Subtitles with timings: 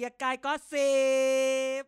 [0.00, 0.92] กียร์กายก็สิ
[1.80, 1.84] บ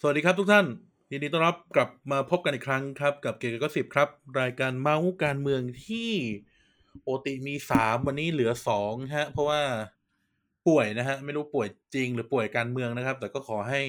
[0.00, 4.08] สวัสดีครับทุกท่าน ยินดีต้อนรับกลับมาพบกันอีกครั้งครับ กับเกียร์ก็สิบครับ
[4.40, 6.10] รายการเมาส์การเมืองที่
[7.02, 9.60] โอติมีสามวันนี้เหลือสองฮะ เพราะว่า
[10.68, 13.80] ป่วยนะฮะ ไม่รู้ป่วยจริงหรือป่วยการเมืองนะครับ แต่ก็ขอให้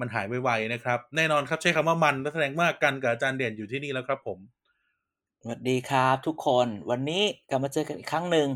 [0.00, 4.38] มันหายไวๆนะครับ แน่นอนครับใช้คำว่ามันและแสดงว่ากันกับอาจารย์เด่นอยู่ที่นี่แล้วครับผม
[5.42, 8.48] สวัสดีครับทุกคนวันนี้กลับมาเจอกันอีกครั้งหนึ่ง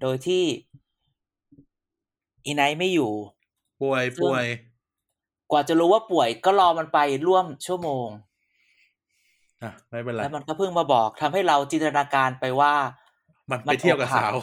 [0.00, 0.44] โดยที่
[2.46, 3.12] อีไนท์ไม่อยู่
[3.82, 4.44] ป่วยป่วย
[5.50, 8.08] กว่าจะรู้ว่าป่วยก็รอมันไปร่วมชั่วโมง
[9.62, 12.74] อะไม่เป็นไรแล้วมันก็เพิ่งมาบอกทำให้เราจินตนาการไปว่า
[13.50, 14.34] มันมัไปนเที่ยวกับอกหักสาว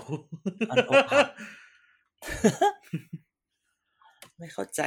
[0.70, 1.28] มันอกหัก
[4.38, 4.82] ไม่เข้าใจ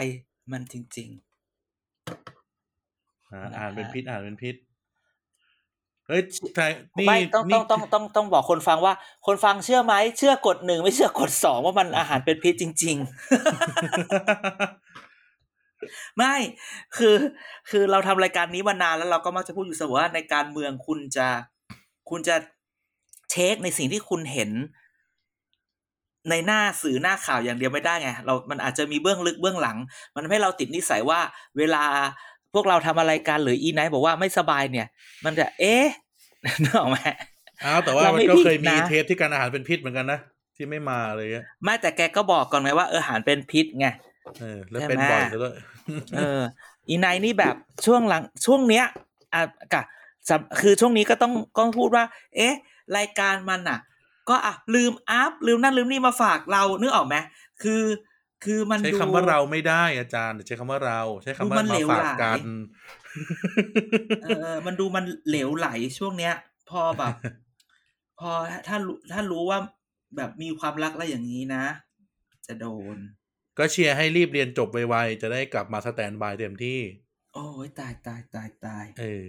[0.52, 1.10] มันจริง
[3.32, 4.56] อ่านะฮะอ่านเป็นพิษอ่านเป็นพิษ
[6.08, 6.22] เฮ้ย
[6.56, 6.66] ใช่
[6.98, 8.94] นี่ๆไม่ต้องนี่ต้องต้องต้องต้องบอกคนฟังว่า
[9.26, 13.06] คนฟังเชื่อไหมเชื่อกดหนึ่งไม่เชื่อกดสองว่ามันอาหารเป็นพิษจริง ๆ
[16.18, 16.34] ไม่
[16.96, 17.16] คือ
[17.70, 21.28] คือเราทำรายการนี้มานานแล้วเราก็มักจะพูดอยู่เสมอว่าในการเมืองคุณจะ
[22.10, 22.36] คุณจะ
[23.30, 24.50] เทคในสิ่งที่คุณเห็น
[26.30, 29.76] ในหน้าสื่อหน้าข่าวอย่างเดียวไม่ได้ไงเรา มันอาจจะมีเบื้องลึกเบื้องหลัง
[30.14, 31.20] มันทำให้เราติดนิสัยว่า
[31.58, 31.84] เวลา
[32.54, 34.86] พวกเราทำอะไรกันหรืออีไนท์บอกว่าไม่สบายเนี่ย
[35.24, 35.86] มันจะ เอ๊ะ
[36.62, 36.96] นึกออกไหม
[37.64, 40.20] อ้าวแต่ว่าเรามันไม่ก็ผิดเคยมีนะเทปที่การอาหารเป็นพิษเหมือนกันนะ
[40.56, 43.86] ที่ไม่มาเลยอะไม่แต่แกก็บอกก่อนไงว่าเอออาหารเป็นพิษไง
[44.40, 45.54] เออแล้วใช่เป็นไหมบ่อยซะด้วย
[46.16, 46.42] เออ
[46.88, 48.84] อีไนท์นี่แบบช่วงหลังช่วงเนี้ย
[49.34, 49.82] อะกะ
[50.28, 52.04] สำคือช่วงนี้ก็ต้องก็พูดว่า
[52.36, 52.54] เอ๊ะ
[52.96, 53.80] รายการมันอะ
[54.28, 57.16] ก็อะลืมอัพลืมนั่นลืมนี่มาฝากเรานึกออกไหม
[57.62, 57.82] คือ
[58.44, 62.40] คือมันใช้ดูคำว่าเราไม่ได้อาจารย์ใช้คำว่าเรา ใช้คำดูว่ามันมาเหลวฝากหลายกัน
[64.22, 65.68] เออเออมันดูมันเหลวไหล
[65.98, 66.34] ช่วงเนี้ย
[66.70, 67.14] พอแบบ
[68.20, 68.30] พอ
[68.68, 69.58] ถ้ารู้ถ้ารู้ว่า
[70.16, 71.64] แบบมีความรักอะไรอย่างนี้นะ
[72.46, 72.96] จะโดน
[73.58, 76.80] ก็เชียร์ให้รีบเรียนจบไวๆจะได้กลับมาสแตนบายเต็มที่
[77.34, 79.28] โอ้ยตายตายตายตายเออ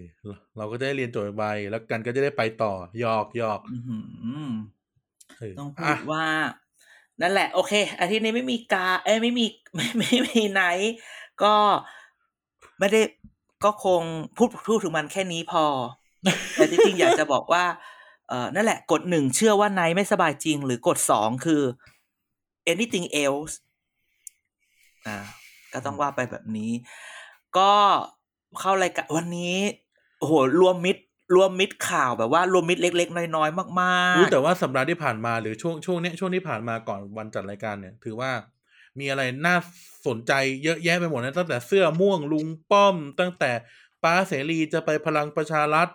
[0.58, 3.98] เราก็จะได้เรียนจบไวๆแล้วกันก็จะได้ไปต่อหยอกหยอกอื้อหื
[4.50, 4.54] อ
[5.38, 6.26] เออต้องพูอะดว่า
[7.22, 9.46] นั่นแหละ โอเค อาทิตย์นี้ไม่มีกา เอ้ยไม่มี
[9.76, 10.94] ไม่ไม่ไม่มีไนท์
[11.44, 11.56] ก็
[12.80, 13.02] ไม่ได้
[13.64, 14.02] ก็คง
[14.38, 15.66] พูดพูดถึงมันแค่นี้พอ
[16.54, 17.66] แต่จริงๆอยากจะบอกว่า
[18.30, 21.62] เออนั่นแหละ กดหนึ่งเชื่อว่าไนท์ไม่สบายจริง หรือกดสองคือ
[22.72, 23.54] anything else
[25.08, 25.18] อ่า
[25.74, 26.72] ก็ต้องว่าไปแบบนี้
[27.58, 27.72] ก็
[28.60, 29.56] เข้ารายการวันนี้
[30.20, 31.02] โอ้โหรวมมิตร
[31.36, 38.32] รวมมิตรข่าวแบบว่ารวมมิตรเล็ก ๆ น้อยๆมากๆรู้แต่ว่าสัปดาห์ที่ผ่านมาหรือช่วงช่วงเนี้ยช่วงที่ผ่านมาก่อนวันจัดรายการเนี่ย ถือว่า
[39.00, 39.56] มีอะไรน่า
[40.08, 40.32] สนใจ
[40.64, 43.52] เยอะแยะไปหมดนะตั้งแต่เสื้อม่วงลุงป้อม ตั้งแต่
[44.04, 45.88] ป้าเสรีจะไปพลังประชารัฐ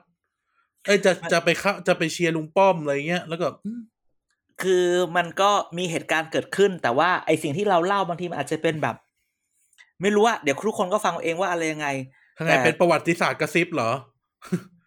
[0.87, 3.81] เอ้ยจะจะไปเข้าจะไปเชียร์ลุงป้อมอะไรเงี้ยแล้วก็อืม
[4.65, 4.85] คือ
[5.17, 8.97] มันก็มีเหตุการณ์เกิดขึ้น แต่ว่าไอสิ่งที่เราเล่าบางทีมันอาจจะเป็นแบบ
[10.03, 11.89] ไม่รู้ว่าเดี๋ยวทุกคนก็ฟังเอาเองว่าอะไรยังไง
[12.39, 13.91] ทางไงแต่เป็นประวัติศาสตร์กระซิบเหรอ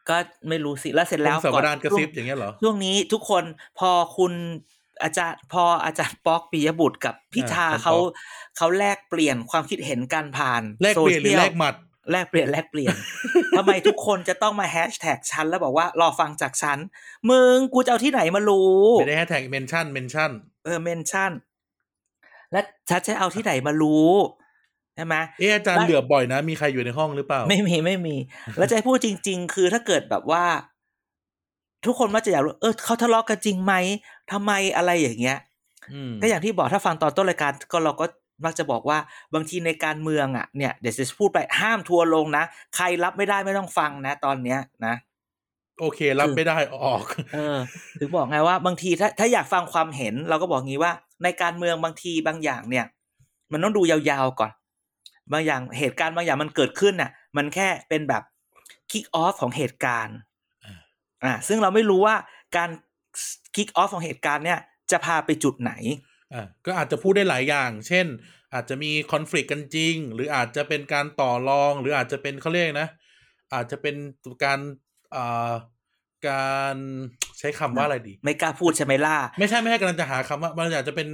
[0.09, 0.18] ก็
[0.50, 3.44] ไม่รู้สิแล้วเสร็จแล้แล้ววสวก่อนดานกระซิบอย่างเงี้ยเหรอช่วงนี้ทุกคน
[3.80, 4.34] พอคุณ
[5.03, 8.12] อาจารย์พออาจารย์ป๊อกปิยบุตรกับพิธาอ่าเขาป๊อก
[8.58, 11.75] เขาแลกเปลี่ยนความคิดเห็นกันผ่านแลกเปลี่ยนหรือโซชีแลกหมัด
[12.11, 12.95] แลกเปลี่ยนแลกเปลี่ยน
[13.57, 16.77] ทำไมทุกคนจะต้องมาแฮชแท็กฉันแล้วบอกว่ารอฟังจากฉัน
[17.29, 20.31] มึงกูจะเอาที่ไหนมารู้ไม่ได้แฮชแท็กเมนชั่นเมนชั่น
[20.66, 21.31] เออเมนชั่น
[22.51, 24.11] และชัดจะเอาที่ไหนมารู้
[24.95, 28.16] ใช่ไหมเอออาจารย์ได้เหลือบ่อยนะ มีใครอยู่ในห้องหรือเปล่า ไม่มีไม่มี
[28.57, 30.45] แล้วจะให้พูดจริง ๆ คือถ้าเกิดแบบว่า
[31.85, 33.73] ทุกคนมักจะอยากรู้เออเขาทะเลาะกันจริงไหม
[34.31, 35.39] ทำไมอะไรอย่างเงี้ย
[35.93, 38.05] อืมก็อย่างที่บอกถ้าฟังตอนต้นรายการก็เราก็
[38.44, 38.97] มักจะบอกว่า
[39.34, 42.44] บางทีในการเมืองอะเนี่ยเดี๋ยวจะพูดไปห้ามทัวร์ลงนะ
[42.75, 44.96] ใครรับไม่ได้ไม่ต้องฟังนะ ตอนเนี้ยนะ
[45.79, 47.03] โอเค รับไม่ได้ออก
[47.34, 47.58] เออ
[47.99, 50.93] ถึงบอกไงว่าบางทีถ้าถ้าอยากฟังความเห็น เราก็บอกงี้ว่า
[51.23, 52.85] ในการเมืองบางทีบางอย่างเนี่ย
[53.52, 54.52] มันต้องดูยาวๆก่อน
[55.32, 58.23] บางอย่างเหตุการณ์บางอย่างมันเกิดขึ้นน่ะ มันแค่เป็นแบบ
[58.91, 60.17] คิกออฟของเหตุการณ์
[60.66, 60.79] อ่า
[61.23, 62.16] อ่าซึ่งเราไม่รู้ว่า
[62.55, 62.70] การ
[63.55, 64.59] คิกออฟของเหตุการณ์เนี่ย
[64.91, 65.73] จะพาไปจุดไหน
[66.33, 68.05] อะก็อาจจะพูดได้หลายอย่าง เช่น
[68.53, 72.89] อาจจะมีคอน FLICT กันจริง หรืออาจจะเป็นการต่อรอง หรืออาจจะเป็นเขาเรียกนะ
[73.53, 73.95] อาจจะเป็น
[74.43, 74.59] การ
[75.16, 75.51] อ่า
[76.29, 76.75] การ
[77.39, 81.07] ใช้คำว่าอะไรดี ไม่กล้าพูดใช่ไหมล่ะ ไม่ใช่ไม่ใช่กำลังจะหาคำว่ามันอาจจะเป็น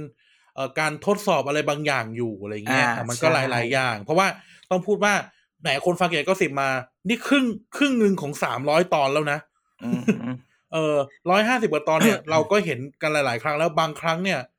[0.54, 4.26] เอ่อการทดสอบอะไรบางอย่างอยู่อะไรเงี้ยอ่าอะมันก็ใช่หลายๆอย่าง เพราะว่า
[4.70, 5.14] ต้องพูดว่า
[5.60, 6.68] แหมคนฟังเกียรติก็สิบมา
[7.08, 7.44] นี่ครึ่ง
[7.76, 9.38] ครึ่งหนึ่งของสามร้อยตอนแล้วนะ
[9.84, 10.36] อืมอืม
[10.72, 10.96] เออ
[11.30, 14.50] ร้อยห้าสิบกว่าตอนเนี่ย เราก็เห็นกันหลาย ๆ ครั้งแล้วบางครั้งเนี่ยเอ่อ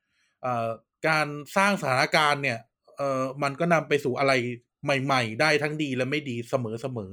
[1.08, 1.26] การ
[1.56, 2.58] สร้างสถานการณ์เนี่ย
[2.96, 4.32] เออมันก็นำไปสู่อะไร
[4.84, 7.12] ใหม่ ๆ ได้ทั้งดีและไม่ดีเสมอเสมอ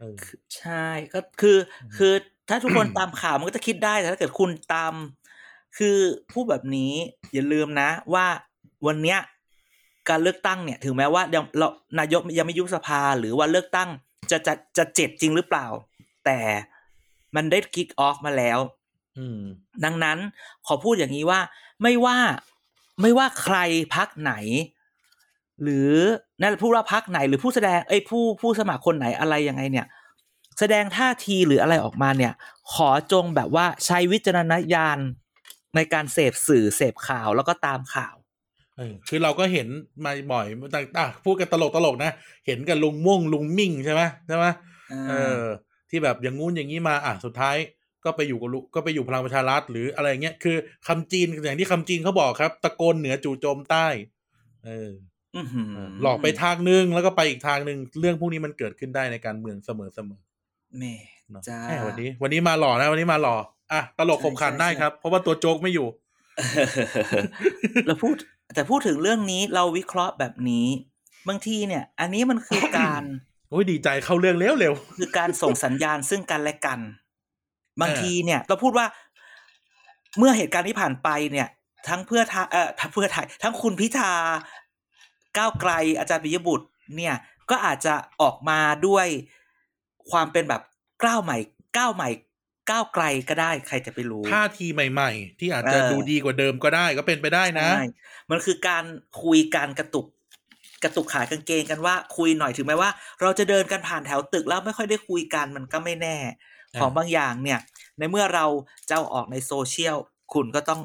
[0.00, 0.16] เออ
[0.56, 1.58] ใช่ก็คือ
[1.96, 2.12] คือ
[2.48, 4.94] ถ้าทุกคนตามข่าวมันก็จะคิดได้แต่ถ้าเกิดคุณตาม
[5.78, 5.96] คือ
[6.32, 6.92] พูดแบบนี้
[7.32, 8.26] อย่าลืมนะ ว่า
[8.86, 9.18] วันเนี้ย
[10.08, 11.68] การเลือกตั้งเนี่ย ถึงแม้ว่ายังเรา
[11.98, 13.90] นายกยังไม่ยุบสภาหรือว่าเลือกตั้ง
[14.30, 15.66] จะจะจะเจ็ดจริงหรือเปล่า
[16.24, 16.38] แต่
[17.36, 18.58] มันได้คิกออฟมาแล้ว
[19.18, 19.40] อืม
[19.84, 20.18] ดังนั้น
[20.66, 21.40] ขอพูดอย่างนี้ว่า
[21.82, 22.18] ไม่ว่า
[23.00, 23.56] ไม่ว่าใคร
[23.94, 24.34] พักไหน
[25.62, 25.92] หรือ
[26.42, 29.86] นั่นพูดว่าพักไหน หรือผู้แสดงไอ้ยผู้ผู้สมัครคนไหนอะไรยังไงเนี่ย
[30.58, 32.32] แสดงท่าทีหรืออะไรออกมาเนี่ย
[32.72, 34.98] ขอจงแบบว่าใช้วิจารณญาณ
[35.76, 38.14] ในการเสพสื่อเสพข่าวแล้วก็ตามข่าว
[38.76, 39.68] เออคือเราก็เห็น
[40.04, 42.12] มาบ่อยแต่อะพูดกันตลกตลกๆนะ
[42.46, 44.46] เห็นกันลุงม่วงลุงมิ่งใช่ไหมใช่ไหม
[45.08, 45.42] เออ
[45.90, 47.56] ที่แบบอย่างงู้นอย่างนี้มา อะสุดท้าย
[48.04, 50.56] ก็ไปอยู่กับลุก็ไปอยู่พลังประชารัฐหรืออะไรเงี้ยคือ
[50.88, 53.86] คำจีนอย่างที่คำจีนเขาบอกครับ ตะโกนเหนือจู่โจมใต้
[54.66, 54.90] เออ
[55.36, 55.68] อื้อหือ
[56.02, 60.20] หลอกไปทางนึงแล้วก็ไปอีกทางหนึ่งเรื่องพวกนี้มันเกิดขึ้นได้ในการเมืองเสมอเสมอ
[60.78, 63.36] แม่ๆเนาะจ้าแหมวันนี้ วันนี้มาหล่อนะวันนี้มาหล่อ
[63.72, 65.88] อะตลกขบขันใช่ใช่ได้ครับ เพราะว่าตัวโจ๊กไม่อยู่
[67.86, 68.14] เราพูด
[68.54, 70.66] แต่พูดถึงเรื่องนี้เราวิเคราะห์แบบนี้
[71.28, 73.02] บางทีเนี่ย อันนี้มันคือการ
[73.50, 76.78] โอ้ยดีใจเข้าเรื่องเร็วเร็วคือการส่งสัญญาณซึ่งกันและกัน
[77.80, 78.86] บางทีเนี่ย เราพูดว่า
[80.18, 81.48] เมื่อเหตุการณ์ที่ผ่านไปเนี่ย
[81.88, 84.12] ทั้งเพื่อไทยเอ่อทั้งเพื่อไทย ทั้งคุณพิธา
[85.38, 86.66] ก้าวไกลอาจารย์ปิยบุตร
[86.96, 87.14] เนี่ย
[87.50, 89.06] ก็อาจจะออกมาด้วย
[90.10, 90.62] ความเป็นแบบ
[91.04, 91.36] ก้าวใหม่
[91.78, 92.08] ก้าวใหม่
[92.70, 97.84] ก้าวไกลก็ได้ ใครจะไปรู้ท่าทีใหม่ ๆ ที่อาจจะเออดูดีกว่าเดิมก็ได้ก็เป็นไปได้นะใช่
[98.30, 98.84] มันคือการ
[99.22, 100.06] คุยการกระตุก
[100.84, 102.90] กระตุกขากางเกงกันว่าคุยหน่อยถึงแม้ว่า
[103.20, 106.36] เราจะเดินกันผ่านแถวตึกแล้วไม่ค่อยได้คุยกันมันก็ไม่แน่อ่า
[106.80, 107.60] ของบางอย่างเนี่ย
[107.98, 108.46] ในเมื่อเรา
[108.88, 109.96] จะอาออกในโซเชียล
[110.34, 110.80] คุณก็ต้อง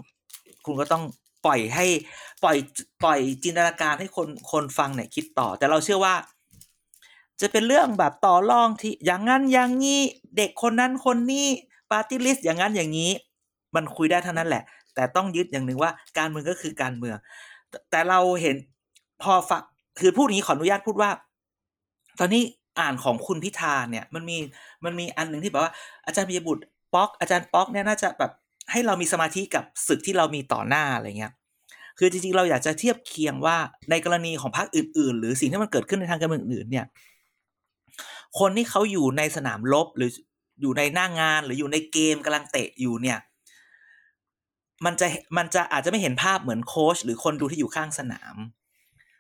[0.66, 1.04] คุณก็ต้อง
[1.46, 1.86] ปล่อยให้
[2.44, 2.58] ปล่อย
[3.04, 6.16] ปล่อยจินตนาการให้คนคนฟังเนี่ยคิดต่อ แต่เราเชื่อว่า
[7.42, 10.02] จะเป็นเรื่องแบบต่อรองที่อย่างนั้นอย่างนี้
[10.38, 11.48] เด็กคนนั้นคนนี้
[11.92, 13.12] ปาร์ตี้ลิสต์อย่างนั้นอย่างนี้
[13.76, 14.64] มันคุยได้เท่านั้นแหละ
[14.96, 17.18] แต่ต้องยึดอย่างหนึ่งว่าการเมืองก็คือการเมือง
[17.70, 18.56] แต่แต่เราเห็น
[19.24, 19.62] พอฟัง
[20.00, 21.12] คือพูดอย่างนี้ขออนุญาตพูดว่า
[22.20, 22.44] ตอนนี้
[22.80, 24.38] อ่านของคุณพิธาเนี่ยมันมี
[24.86, 25.74] มันมีอันหนึ่งที่แบบว่า
[26.06, 26.64] อาจารย์ปิยบุตร
[26.94, 28.32] ป๊อกอาจารย์ป๊อกเนี่ยน่าจะแบบ
[28.72, 31.34] ให้เรามีสมาธิกับศึกที่เรามีต่อหน้าอะไรเงี้ย
[32.00, 33.58] คือจริงๆเราอยากจะเทียบเคียงว่า
[33.90, 36.86] ในกรณีของพรรคอื่น ๆ หรือสิ่งที่มันเกิดขึ้นในทางการเมืองอื่นเนี่ย
[38.40, 40.10] คนที่เขาอยู่ในสนามรบหรือ
[40.62, 43.20] อยู่ในหน้างานหรืออยู่ในเกมกำลังเตะอยู่เนี่ย
[44.86, 45.08] มันจะ
[45.38, 48.36] มันจะอาจจะไม่เห็นภาพเหมือนโค้ชหรือคนดูที่อยู่ข้างสนาม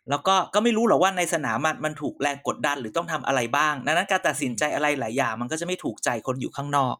[0.09, 6.95] แล้วก็ก็ไม่รู้หรอกว่าในสนามมันมันถูกแรงกดดันหรือต้องทำอะไรบ้างดังนั้นการตัดสินใจอะไรหลายอย่าง มันก็จะไม่ถูกใจคนอยู่ข้างนอก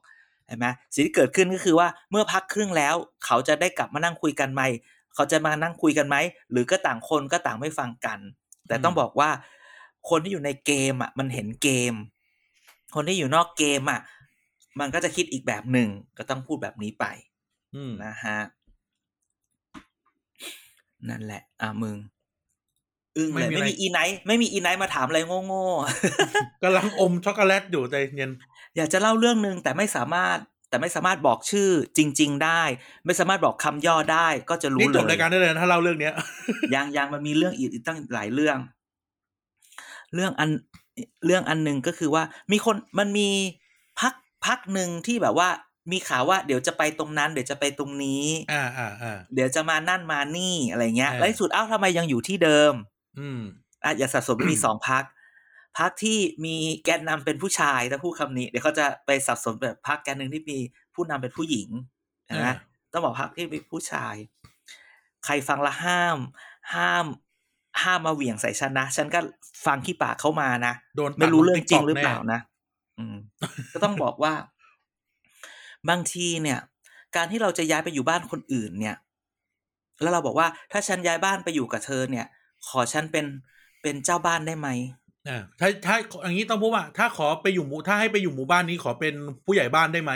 [0.48, 2.95] เห็นไหมสิ่งที่เกิดขึ้นก็คือว่าเมื่อพักครึ่งแล้ว
[3.25, 4.62] เขาจะได้กลับมานั่งคุยกันไหม
[5.15, 6.15] เขาจะมานั่งคุยกันไหม
[6.51, 8.19] หรือก็ต่างคนก็ต่างไม่ฟังกัน
[8.68, 9.30] แต่ต้องบอกว่า
[10.10, 11.94] คนที่อยู่ในเกมอะ มันเห็นเกม
[12.95, 14.01] คนที่อยู่นอกเกมอะ
[14.80, 17.06] มันก็จะคิดอีกแบบหนึ่งก็ต้องพูดแบบนี้ไป
[17.75, 18.39] อืมนะฮะ
[21.10, 21.98] นั่นแหละ อะมึง
[23.18, 28.31] อึ้งเลยไม่มีไม่อะไรมีอีไนท์ไม่มีอีไนท์มาถามอะไรโง่ๆกำลังอมช็อกโกแลตอยู่ใจเย็น
[28.75, 30.38] อยากจะเล่าเรื่องหนึ่งแต่ไม่สามารถ
[30.69, 32.62] แต่ไม่สามารถบอกชื่อจริง ๆ ได้
[33.06, 36.13] ไม่สามารถบอกคำย่อได้ ก็จะรู้นี่เลจบยรายการได้เลยนะถ้าเล่าเรื่องเนี้ย
[36.75, 38.58] ยังยังมันมีเรื่องอีกอีกตั้งหลายเรื่อง
[40.13, 40.50] เรื่องอัน
[41.25, 43.30] เรื่องอันหนึ่งก็คือว่า มีคนมันมี
[44.00, 44.13] พัก
[44.46, 45.50] พักหนึ่งที่แบบว่า
[45.91, 52.74] มีข่าวว่าเดี๋ยวจะไปตรงนั้น เดี๋ยวจะไปตรงนี้ อ่าอ่าอ่าเดี๋ยวจะมานั่นมานี่อะไรเงี้ยเออแล้วในสุดอ้าวทำไมยังอยู่ที่เดิม
[53.19, 53.41] อืม
[53.83, 55.03] อะอย่าสับสนมีสองพัก
[55.77, 56.55] พักที่มี
[56.86, 60.59] แกนนำเป็นผู้ชายถ้าพูดคำนี้ เดี๋ยวเขาจะไปสับสนแบบพักแกนหนึ่งที่มี
[60.95, 61.69] ผู้นำเป็นผู้หญิง
[62.45, 64.15] นะเออต้องบอกพักที่มีผู้ชาย
[65.25, 66.17] ใครฟังละห้าม
[66.75, 67.05] ห้าม
[67.83, 69.19] ห้ามมาเหวี่ยงใส่ฉันนะ ฉันก็
[69.65, 72.41] ฟังขี้ปากเข้ามานะโดนตัดไม่รู้เรื่องจริง TikTok หรือเปล่าแน่นะ
[72.97, 73.15] อืม
[73.74, 74.33] ก็ต้องบอกว่า
[75.89, 76.59] บางทีเนี่ย
[77.15, 78.95] การที่เราจะย้ายไปอยู่บ้านคนอื่นเนี่ย
[80.01, 82.25] แล้วเราบอกว่าถ้าฉันย้ายบ้านไปอยู่กับเธอเนี่ย
[82.69, 83.25] ขอฉันเป็น
[83.81, 84.69] เป็นเจ้าบ้านได้ไหม
[85.27, 89.13] อ่าถ้าถ้าอย่างนี้ต้องพูดว่า ถ้าขอไปอยู่หมู่ถ้าให้ไปอยู่หมู่บ้านนี้ขอเป็น
[89.45, 90.13] ผู้ใหญ่บ้านได้ไหม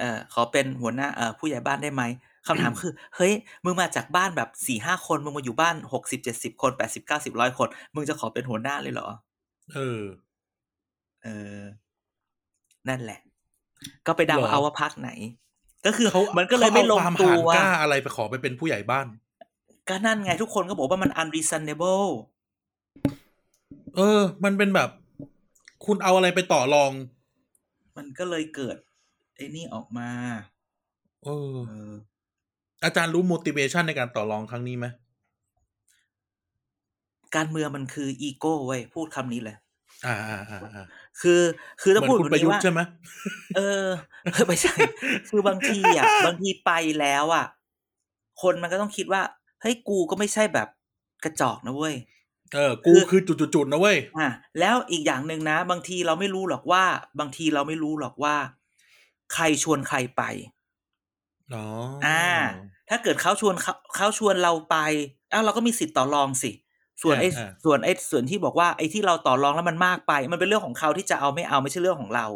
[0.00, 2.02] เออขอเป็นหัวหน้าเอ่อผู้ใหญ่บ้านได้ไหม
[2.46, 3.32] คำถามคือ เฮ้ย
[3.64, 9.08] มึงมาจากบ้านแบบสี่ห้าคน มึงมาอยู่บ้านหกสิบเจ็ดสิบคนแปดสิบเก้าสิบร้อยคน มึงจะขอเป็นหัวหน้าเลยเหรอ
[9.74, 10.02] เออ
[11.24, 11.60] เออ
[12.88, 13.20] นั่นแหละ
[14.06, 15.10] ก็ไปเดาเหรอเอาว่าพักไหน
[15.86, 19.06] ก็คือเขามันก็เลยไม่ลงขาอาความตัหานวกล้าอะไรไปขอไปเป็นผู้ใหญ่บ้าน
[19.88, 22.08] ก็นั่นไงทุกคนก็บอกว่ามัน unreasonable
[23.96, 24.90] เออ มันเป็นแบบ
[25.84, 26.92] คุณเอาอะไรไปต่อรอง
[27.96, 28.76] มันก็เลยเกิด
[29.36, 30.08] ไอ้นี่ออกมา
[31.24, 31.92] เออเออ
[32.84, 34.86] อาจารย์รู้ motivation ในการต่อรองครั้งนี้ไหม
[37.36, 39.56] การเมืองมันคืออีโก้เว้ยพูดคำนี้เลย
[40.06, 40.84] อ่าอ่าอ่าอ่า
[41.20, 41.40] คือ
[41.80, 42.80] คือเหต้องมือนพูดคุณแบบประนี้ยุทธ์ว่าใช่ไหม
[43.56, 43.86] เออ
[44.46, 44.74] ไม่ใช่
[45.28, 47.46] คือบางทีอะ บางทีไปแล้วอะ
[48.42, 49.22] คนมันก็ต้องคิดว่า
[49.64, 50.68] เฮ้ยกูก็ไม่ใช่แบบ
[51.24, 51.94] กระจอกนะเว้ย
[52.54, 54.28] เออ กูคือจุดๆๆนะเว้ยอะ
[54.60, 56.84] แล้วอีกอย่างหนึ่งนะ บางทีเราไม่รู้หรอกว่า
[57.18, 58.34] บางทีเราไม่รู้หรอกว่า
[59.32, 60.22] ใครชวนใครไป
[61.52, 61.64] อ๋อ
[62.04, 62.24] อ่า
[62.88, 64.76] ถ้าเกิดเขาชวนเขาเขาชวนเราไป
[65.32, 66.50] อ้าวเราก็มีสิทธิ์ต่อรองสิ
[67.02, 72.26] ส่วนไอ้อ่าส่วนไอ้ส่วนที่บอกว่าไอ้ที่เราต่อรองแล้วมันมากไป มันเป็นเรื่องของเขาที่จะเอาไม่เอาไม่ใช่เรื่องของเรา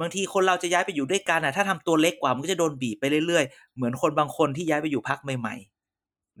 [0.00, 5.79] บางทีคนเราจะย้ายไปอยู่ด้วยกันอะ ถ้าทำตัวเล็กกว่ามันก็จะโดนบีบไปเรื่อยๆ เหมือนคนบางคนที่ย้ายไปอยู่พักใหม่ๆเ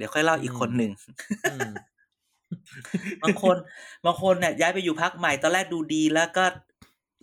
[0.00, 0.90] ดี๋ยวค่อยเล่าอีกคนหนึ่ง
[1.52, 1.70] อืม
[3.22, 3.56] บางคน
[4.04, 6.44] บางคนเนี่ยย้ายไปอยู่พักใหม่ตอนแรกดูดีแล้วก็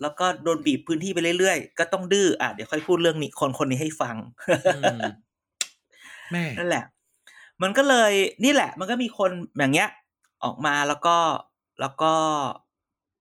[0.02, 4.16] แล้วก็โดนบีบพื้นที่ไปเรื่อยๆ ก็ต้องดื้ออะเดี๋ยวค่อยพูดเรื่องนี้คนคนนี้ให้ฟัง
[4.76, 5.00] อืม
[6.32, 6.84] แม่นั่นแหละ
[7.62, 8.12] มันก็เลย
[8.44, 9.90] นี่แหละ มันก็มีคนอย่างเงี้ย
[10.44, 11.16] ออกมาแล้วก็
[11.80, 12.14] แล้วก็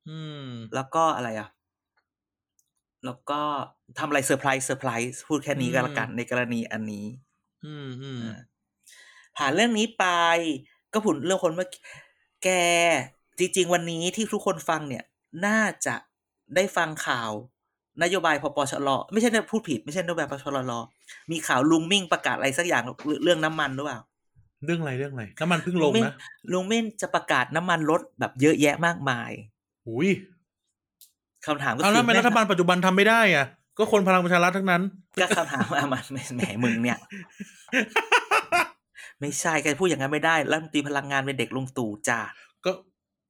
[0.10, 1.50] อืม แล้วก็อะไรอะ
[3.06, 3.42] แล้วก็
[4.00, 7.06] ทำอะไรเซอร์ไพรส์เซอร์ไพรส์พูดแค่นี้ก็แล้วกันอืมในกรณีอันนี้
[7.66, 8.38] อืมอืมอ่า
[9.38, 10.06] ผ่านเรื่องนี้ไป
[10.94, 11.82] ก็พูดเรื่องคนเมื่อกี้
[12.44, 12.50] แก
[13.40, 15.04] จริง ๆ วันนี้ที่ทุกคนฟังเนี่ย
[15.46, 15.96] น่าจะ
[16.56, 17.32] ได้ฟังข่าว
[18.04, 20.58] นโยบายพปชรไม่ใช่พูดผิดไม่ใช่นโยบายพปชร
[21.32, 22.84] มีข่าวลุงมิ่งประกาศอะไรสักอย่าง
[23.24, 24.00] เรื่องน้ำมันหรือเปล่า
[24.66, 26.14] เรื่องอะไรเรื่องอะไรน้ำมันเพิ่งลงนะ
[26.52, 29.32] ลุงเม่นจะประกาศน้ำมันลดแบบเยอะแยะมากมาย
[29.88, 30.10] อุ้ย
[31.46, 33.46] คำถามก็เอาคืแล้วทำไมรัฐบาลปัจจุบันทำไม่ได้อะ
[33.78, 34.82] ก็คนพลังประชารัฐทั้งนั้น
[35.22, 36.04] ก็คำถามว่ามัน
[36.36, 36.98] แหมมึงเนี่ย
[39.22, 42.20] ไม่ใช่แกพูดอย่างนั้นไม่ได้รัฐมนตรีพลังงานเป็นเด็กลุงตู่จ้า
[42.66, 42.72] ก็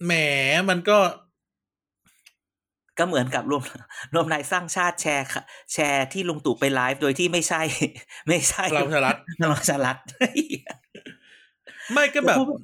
[0.05, 0.13] แหม
[0.69, 0.97] มันก็
[2.99, 3.63] ก็เหมือนกับรวม
[4.13, 7.61] รวมไทยสร้างชาติแชร์ค่ะแชร์ที่ลุงตู่ไปไลฟ์โดยที่ไม่ใช่
[8.27, 9.97] ไม่ใช่พลังประชารัฐพลังประชารัฐ
[11.93, 12.59] ไม่ก็แบบจะพูด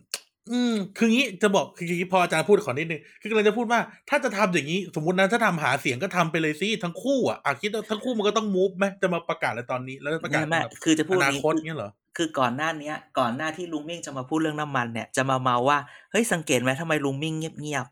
[0.52, 15.78] อืม คืองี้จะบอกคือคือพออาจารย์พูดขอนิดนึงคือกำลังจะพูดว่า ถ้าจะทำอย่างนี้ สมมตินะถ้าทำหาเสียงก็ทำไปเลยสิทั้งคู่อะอะคิดว่าทั้งคู่มันก็ต้องมูฟไหมจะมาประกาศอะไรตอนนี้ แล้วประกาศไม่ไม่แบบคือจะพูดอนานี้คตคือเงี้ยเหรอ คือก่อนหน้าเนี้ยก่อนหน้าที่ลุงมิ่งจะมาพูดเรื่องน้ำมันเนี่ยจะมาเมาว่า
[16.12, 17.88] เฮ้ยสังเกตไหมทำไมลุงมิ่งเงียบ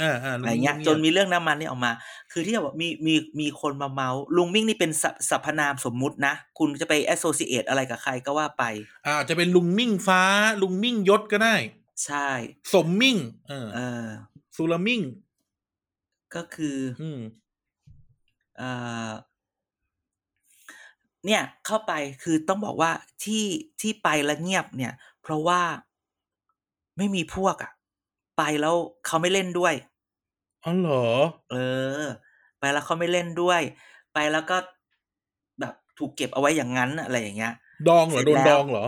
[0.00, 1.92] อ่าอ่าๆอะไรเงี้ยจนมีเรื่องน้ำมันนี่ออกมา
[2.32, 8.64] คือที่บอกมีมีมีคนมาเมาลุงมิ่งนี่เป็นสรรสรรพนามสมมุตินะ คุณจะไปแอสโซเ t ตอะไรกับใครก็ว่าไป
[9.06, 10.22] อ่า จะเป็นลุงมิ่งฟ้า
[10.62, 11.54] ลุงมิ่งยศก็ได้
[12.04, 12.28] ใช่
[12.72, 13.16] สมมิ่ง
[13.48, 14.06] เออเออ
[14.56, 15.00] สุรมิ่ง
[16.34, 17.20] ก็คือ อืม
[18.58, 18.70] เอ่
[19.08, 19.10] อ
[21.26, 21.92] เนี่ยเข้าไป
[22.22, 22.90] คือต้องบอกว่า
[23.24, 23.44] ที่
[23.80, 24.92] ที่ไปแล้วเงียบเนี่ย
[25.22, 25.60] เพราะว่า
[26.96, 27.72] ไม่มีพวกอะ
[28.36, 28.74] ไปแล้ว
[29.06, 29.74] เขาไม่เล่นด้วย
[30.64, 30.96] อ๋อเหรอ
[31.50, 31.54] เอ
[32.00, 32.04] อ
[32.58, 33.60] ไปแล้วเขาไม่เล่นด้วย
[34.12, 34.56] ไปแล้วก็
[35.60, 37.54] แบบถูกเก็บเอาไว้อย่างนั้นอะไรอย่างเงี้ย
[37.88, 38.86] ดองเหรอเสร็โดจนแล้วดองเหรอ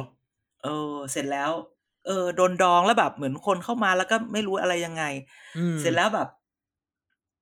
[0.62, 1.50] เออ เสร็จแล้ว
[2.06, 5.04] เออโดนดองแล้วแบบเหมือนคนเข้ามาแล้วก็ไม่รู้อะไรยังไง
[5.56, 6.28] อืมเสร็จแล้วแบบ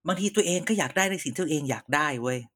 [0.07, 2.50] บางทีตัวเองก็อยากได้ในสิ่งที่ตัวเองอยากได้เว้ยอื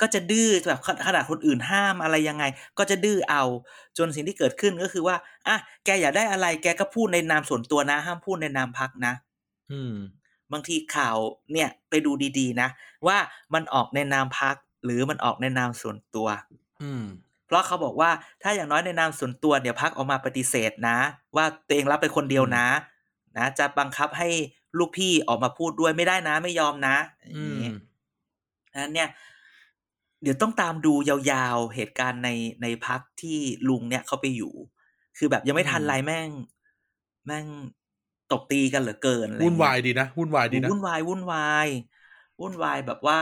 [0.00, 2.44] ก็จะดื้อแบบขขนาดคนอื่นห้ามอะไรยังไง
[2.78, 3.44] ก็จะดื้อเอา
[3.98, 9.12] จนสิ่งที่เกิดขึ้นก็คือว่าอะแกอยากได้อะไร แกก็พูดในนามส่วนตัวนะ ห้ามพูดในนามพักนะ
[9.72, 9.94] อืม
[10.52, 11.16] บางทีข่าว
[11.52, 12.68] เนี่ยไปดูดีๆ นะ
[13.06, 13.18] ว่า
[13.54, 16.28] มันออกในนามพักหรือมันออกในนามส่วนตัว
[16.82, 17.04] อืม
[17.46, 18.10] เพราะเขาบอกว่า
[18.42, 20.98] ถ้าอย่างน้อยในนามส่วนตัวเดี๋ยวพักออกมาปฏิเสธนะ
[21.36, 22.66] ว่าตัวเองรับไปคนเดียวนะ
[23.36, 24.28] นะ จะบังคับให้
[24.78, 26.96] ลูกพี่ออกมาพูดด้วยไม่ได้นะ ไม่ยอมนะ
[27.34, 27.72] ออืย่างมนี้
[28.82, 29.08] นั้นเนี่ย
[30.22, 32.30] เดี๋ยวต้องตามดูยาวๆเหตุการณ์ใน
[32.62, 34.54] ในพักที่ลุงเนี่ยเขาไปอยู่
[35.18, 36.30] คือแบบยังไม่ทันอืมไรแม่ง
[37.26, 37.46] แม่ง
[38.32, 41.66] ตบตีกันเหลือเกินอะไรวุ่นวายเงี้ดีนะวุ่นวายดีนะวุ่นวายวุ่นวาย
[42.40, 43.20] วุ่นวายแบบว่า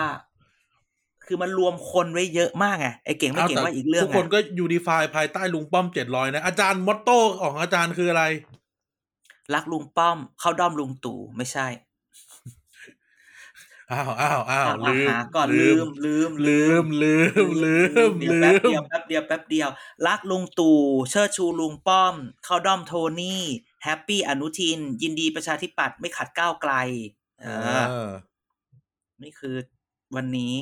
[1.26, 8.24] คือมันรวมคนไว้เยอะมากไงไอ้เก่งไม่เอาเก่งแต่ว่าอีกเรื่องทุกคนอะก็ยูนิฟายภายใต้ลุงป้อมเจ็ดร้อยนะ อาจารย์มอตโต้ของอาจารย์คืออะไร
[9.54, 11.66] รักลุงป้อม เข้าด้อมลุงตู่ไม่ใช่
[13.92, 17.08] อ้าวอ้าวอ้าวอะลืมหาก่อนลืมลืมลืมลื
[17.44, 17.76] มลื
[18.10, 19.68] มเดี๋ยวลืแป๊บมเดียวแป๊บเดียวแป๊บเดียว
[20.06, 22.14] รักลุงตู่เชิดชูลุงป้อม
[22.44, 23.42] เข้าด้อมโทนี่
[23.84, 26.72] แฮปปี้อนุทิน ยินดีประชาธิปัตย์ไม่ขัดก้าวไกล
[27.40, 27.46] เอ
[27.82, 28.10] อเออ
[29.22, 29.56] นี่คือ
[30.14, 30.54] วันนี้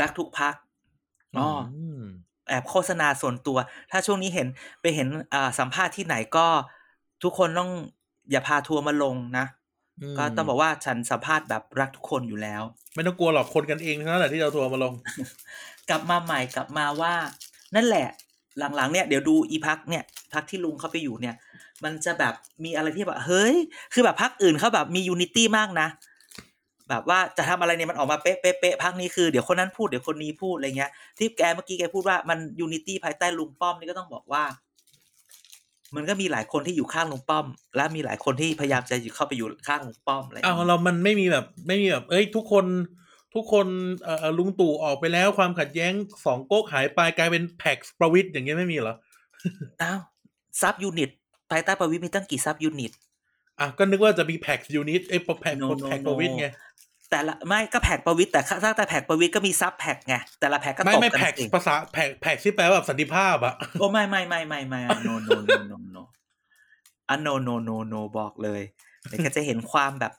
[0.00, 0.54] รักทุกพัก
[1.38, 2.02] อ๋ออม
[2.48, 3.58] แอบโฆษณาส่วนตัว
[3.90, 4.48] ถ้าช่วงนี้เห็น
[4.80, 6.46] ไปเห็นอ่าสัมภาษณ์ที่ไหนก็
[7.22, 7.70] ทุกคนต้อง
[8.30, 9.63] อย่าพาทัวร์มาลงนะม
[10.18, 12.62] ก็ต้องบอกว่าฉันสัมภาษณ์แบบรักทุกคนอยู่แล้ว
[12.94, 14.94] ไม่ต้องกลัวหรอกคนกันเองเท่านั้นแหละที่จะเอาทัวร์มาลง
[15.90, 17.14] กลับมาใหม่กลับมาว่า
[17.74, 18.08] นั่นแหละ
[18.58, 20.02] หลังๆ เนี่ยเดี๋ยวดูอีพรรคเนี่ย
[20.34, 21.34] พรรคที่ลุงเขาไปอยู่เนี่ย
[21.84, 22.34] มันจะแบบ
[22.64, 23.54] มีอะไรที่แบบเฮ้ย
[23.92, 25.88] คือแบบพรรคอื่นเขาแบบมี unity มากนะ
[26.88, 34.44] แบบว่าจะทำอะไรเนี่ยมันออกมาเป๊ะเป๊ะเป๊ะพรรคนี้คือเดี๋ยวคนนั้นพูดเดี๋ยวคนนี้พูดอะไรเงี้ยที่แกเมื่อกี้แกพูดว่ามัน unity ภายใต้ลุงป้อมนี่ก็ต้องบอกว่า
[35.96, 37.46] มันก็มีหลายคนที่อยู่ข้างลุงป้อม
[37.76, 42.66] และมีหลายคนที่พยายามจะเข้าไปอยู่ข้างลุงป้อมอะไรอย่างอ้าวเงี้ยเรามันไม่มีแบบไม่มีแบบ เอ้ย ทุกคน
[43.34, 43.66] ทุกคน
[44.02, 45.92] เอ่อลุงตู่ออกไปแล้วความขัดแย้ง
[46.24, 48.96] สองก๊กหายไปกลายเป็น Pax ประวิตรอย่างเงี้ยไม่มีเหรอ
[49.82, 50.00] อ้าว
[50.60, 51.10] sub-unit
[51.50, 52.92] ภายใต้ประวิตรมีตั้งกี่ sub-unit
[53.60, 56.06] อะก็นึกว่าจะมีแพ็กยูนิตไอ้แพ็ก No, no, แพ็ก no.
[56.06, 56.46] ประวิทย์ไง
[57.14, 64.80] แต่ละไม่ก็ Pax ประวิตรแต่ถ้าแต่ Pax ประวิตรก็มี sub Pax ไงแต่ละ Pax ก็ไม่ตกไม่กัน Pax สิภาษา Pax Pax ที่แปลว่าแบบสันติภาพอะโอ้ไม่ไม่ไม่ไม่ไม่
[65.06, 66.02] no no no no no
[67.08, 68.62] อะ no no no no บอกเลย
[69.08, 70.12] เดี๋ยวก็จะเห็นความแบบ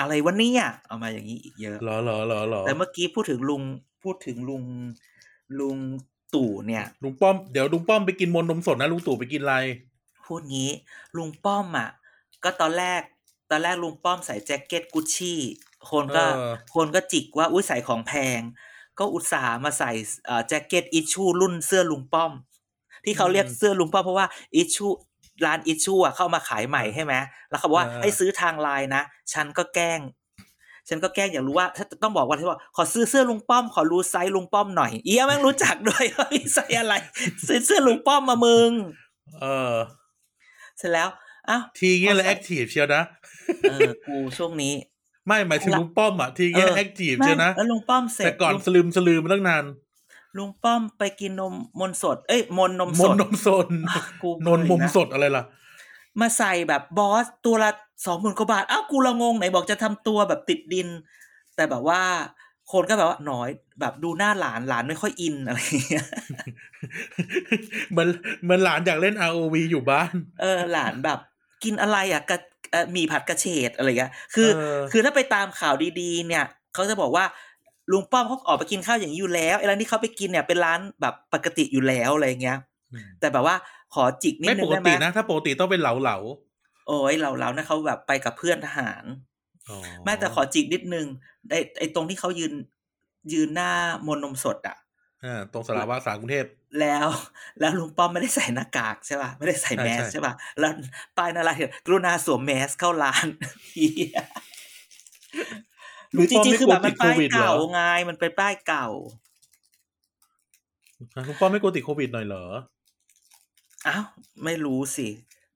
[0.00, 3.62] อะไรวะเนี่ยเอามาอย่างนี้อีกเยอะเหรอเหรอเหรอเหรอแต่เมื่อกี้พูดถึงลุง
[4.02, 4.62] พูดถึงลุง
[5.60, 5.76] ลุง
[6.34, 9.56] ตู่เนี่ยลุงป้อมเดี๋ยวลุงป้อมไปกินมนต์นมสดนะลุงตู่ไปกินอะไร
[10.26, 10.70] พูดงี้
[11.16, 11.88] ลุงป้อมอะ
[12.44, 13.02] ก็ตอนแรก
[13.50, 15.40] ตอนแรกลุงป้อมใส่แจ็คเก็ตกุชชี่
[15.92, 18.40] คนก็เออคนก็จิกว่าอุ้ยใส่ของแพง
[18.98, 19.90] ก็อุตส่าห์มาใส่
[20.26, 22.32] เอ่อแจ็คเก็ต Issue รุ่นเสื้อลุงป้อม
[23.04, 24.26] ที่เขาเรียกเสื้อลุงป้อมเพราะว่า
[24.56, 24.86] Issue
[25.46, 27.14] ร้าน Issue อะเข้ามาขายใหม่ใช่ไหม
[27.50, 30.00] แล้วเขาบอกว่าให้ซื้อทางไลน์นะ ฉันก็แกล้ง
[30.88, 36.94] ฉันก็แกล้งอยากรู้ว่า ถ้าต้องบอกว่าที่ว่าขอซื้อเสื้อลุงป้อม ขอรู้ไซส์ลุงป้อมหน่อย เอี้ยแม่งรู้จักด้วยว่ามีไซส์อะไร
[37.46, 38.70] ซื้อเสื้อลุงป้อมมามึง
[39.40, 39.74] เออ
[40.78, 41.08] เสร็จแล้ว
[41.48, 43.02] อ้าวทีเงี้ยเลยพอใส่ active เชียวนะ
[43.62, 44.74] เออกูช่วงนี้
[45.26, 49.64] ไม่หมายถึงลุงป้อมอะทีเงี้ยเออแอคทีฟเชียวนะแล้วลุงป้อมเสร็จแต่ก่อนลุงสลืมสลืมมาตั้งนาน
[50.38, 55.44] ลุงป้อมไปกินนมมนต์สด เอ้ยมนต์นมมสนดต์นมสดอะกูนนมมนะสดอะไรล่ะ
[56.20, 57.70] มาใส่แบบบอสตัวละ
[58.06, 60.88] สองหมื่นกว่าบาท อ้าวกูละงงไหนบอกจะทำตัวแบบติดดิน
[61.56, 62.00] แต่แบบว่า
[62.72, 63.48] คนก็แบบว่าหน่อย
[63.80, 66.06] แบบดูหน้าหลานหลานไม่ค่อยอินอะไรอย่างเงี้ย
[67.90, 68.08] เหมือน
[68.42, 71.18] เหมือนหลานอยากเล่น ROV อยู่บ้าน เออ หลานแบบ
[71.64, 72.53] กินอะไรอะกระเอ่อห
[72.96, 77.24] มีผัดกระเฉดอะไรเงี้ยคือเออคือถ้าไปตามข่าวดีๆ เนี่ยเขาจะบอกว่า
[77.92, 82.58] ลุงป้อมเขาออกไปกินข้าวอย่างนี้อยู่แล้วไอ้ร้านที่เขาไปกินเนี่ยเป็นร้านแบบปกติอยู่แล้วอะไรเงี้ย
[83.20, 83.56] แต่แบบว่า
[83.94, 86.18] ขอจิกนิดไม่นึปงกได้ไหมตินะถ้าปกติต้องเป็นเหลาเหลา
[86.86, 91.06] โอ้ยเราเรานะเขาแบบไปกับเพื่อนทหารๆอ๋อแม่แต่ขอจิกนิดนึง
[91.50, 92.52] ไอ้ไอ้ตรงที่เขายืน
[93.32, 93.70] ยืนหน้า
[94.06, 94.83] มนต์นมสดอะอ่า
[95.52, 96.46] ตรงสารวัตรสารกรุงเทพ
[96.80, 97.08] แล้ว
[97.60, 100.72] แล้วลุงป้อมไม่ได้ใส่หน้ากากใช่ป่ะไม่ได้ใส่ใช่แมสใช่ใช่ป่ะแล้ว
[101.16, 103.26] ป้ายหนาอะไรเขียนกรุณาสวมแมสเข้าร้าน
[103.72, 104.22] เหี้ย
[106.12, 108.88] หรือจริงๆคือแบบมันป้ายเก่าไงมันเป็นป้ายเก่า
[111.14, 112.44] อะลุงป้อมไม่กลัวติดโควิดหน่อยเหรอ
[113.88, 114.04] อ้าว
[114.44, 115.08] ไม่รู้สิ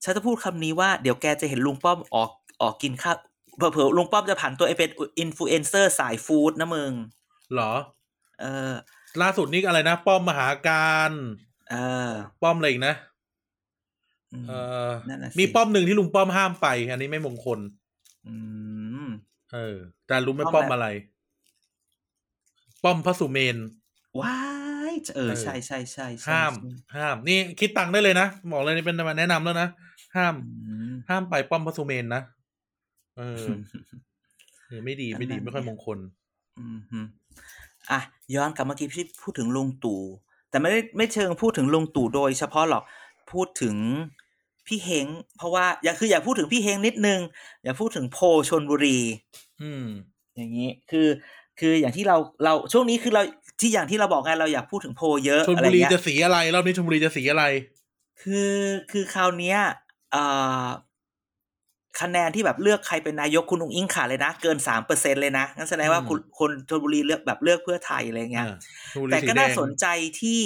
[0.05, 2.31] ฉันจะพูดคำนี้ว่าเดี๋ยวแกจะเห็นลุงป้อมออก
[2.63, 3.17] ออกกินข้าว
[3.57, 6.93] เผลอๆลุงป้อมจะผันตัวเองเป็นอินฟลูเอนเซอร์สาย food นะมึง
[7.53, 7.73] เหรอ
[8.41, 8.73] เออ
[9.23, 11.13] ล่าสุดนี่อะไรนะ ป้อมมหากาฬ
[11.71, 11.77] เอ
[12.11, 12.95] อ ป้อมอะไรอีกนะ
[14.33, 14.53] อืมเอ
[14.89, 17.59] อนั่นน่ะสิมีป้อมหนึ่งที่ลุงป้อมห้ามไป อันนี้ไม่มงคล
[18.27, 18.35] อื
[19.05, 19.09] ม
[19.53, 19.77] เออ
[20.07, 20.89] แต่รู้ไหม่ป้ป้ออมมอะไรอะไร
[22.85, 23.57] ป้อมพระสุเมรุ
[24.21, 24.39] ว้า
[24.93, 26.53] ยเออเออใช่ใช่ใช่ใช่ห้าม
[26.97, 29.69] ห้าม นี่คิดตังค์ได้เลยนะบอกเลยนี่เป็นมาแนะนำแล้วนะ
[30.17, 30.35] ห้าม
[30.67, 32.23] อืมห้ามไปป้อมพระสุเมนนะ
[33.19, 33.47] เออ
[34.67, 35.99] เออไม่ดีไม่ดีนั่นๆไม่ค่อยเนี่ยมงคล
[37.91, 40.01] อืมฮึอะย้อนกลับเมื่อกี้พี่พูดถึงลุงตู่
[40.51, 42.83] แต่ไม่ได้ไม่เชิงพูดถึงลุงตู่โดยเฉพาะหรอก
[43.33, 43.77] พูดถึง
[44.67, 47.21] พี่เฮงเพราะว่าอยากคืออยากพูดถึงพี่เฮงนิดนึง
[47.65, 48.99] อยากพูดถึงโพลชนบุรี
[49.63, 49.87] อืม
[50.37, 51.09] อย่างนี้คือ
[51.61, 53.23] คืออย่างที่เราเราช่วงนี้คือเรา
[53.61, 57.45] ที่อย่างที่เราบอกไงเราอยากพูดถึงโพลเยอะชนอะไรบุรีเงี้ยจะสีอะไรรอบนี้ชนบุรีจะสีอะไร
[58.23, 58.53] คือ
[58.91, 59.59] คือคราวเนี้ย
[60.13, 60.25] เอ่
[60.63, 60.67] อ
[62.01, 68.57] คะแนนที่แบบเลือกใครเป็นนายกคุณอุ้งอิงขาดเลยนะ เกินสามเปอร์เซ็นเลยนะงั้นแสดงว่าอืมคุณคนชลบุรีเลือกแบบเลือกเพื่อไทยอะไรเงี้ยอ่า
[68.93, 69.87] ชลบุรีแต่สีก็แดน่างสนใจ
[70.21, 70.43] ที่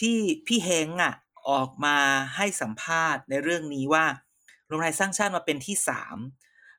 [0.00, 1.14] ที่พี่เฮงอะ
[1.50, 1.96] ออกมา
[2.36, 4.04] ให้สัมภาษณ์ในเรื่องนี้ว่า
[4.68, 6.16] รวมไทยสร้างชาติมาเป็นที่สาม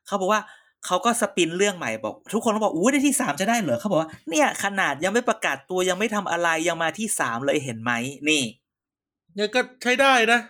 [0.06, 0.42] เขาบอกว่า
[0.86, 7.92] เขาก็สปินเรื่องใหม่บอก ทุกคนก็บอกอู้ได้ที่สามจะได้เหรอเขาบอกว่าเนี่ยขนาดยังไม่ประกาศตัวยังไม่ทำอะไรยังมาที่สามเลยเห็นไหม
[8.28, 8.42] นี่
[9.34, 10.40] เนี่ยก็ใช้ได้นะ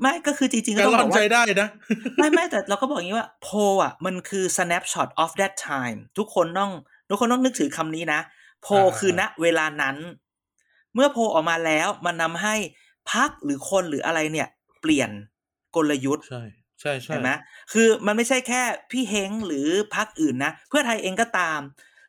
[0.00, 1.68] ไม่ก็คือจริงๆก็การต้องล่บออนกว่าใช้ได้นะ
[2.16, 6.70] ไม่ไม่แต่เราก็บอกอย่างนี้ว่าโพลอะ มันคือ snapshot of that time ทุกคนต้อง
[7.08, 8.20] ทุกคนต้องนึกถึงคำนี้นะ
[8.62, 9.96] โพลอ่าคือณเวลานั้น
[10.94, 12.54] เมื่อโพลออกมาแล้วมันนำให้
[13.12, 14.48] พักหรือคนหรืออะไรเนี่ย
[14.80, 15.10] เปลี่ยน
[15.76, 16.42] กลยุทธ์ใช่
[16.80, 17.30] ใช่ใช่เห็นไหม
[17.72, 21.60] คือมันไม่ใช่แค่พี่เฮงหรือพักอื่นนะ เพื่อไทยเองก็ตาม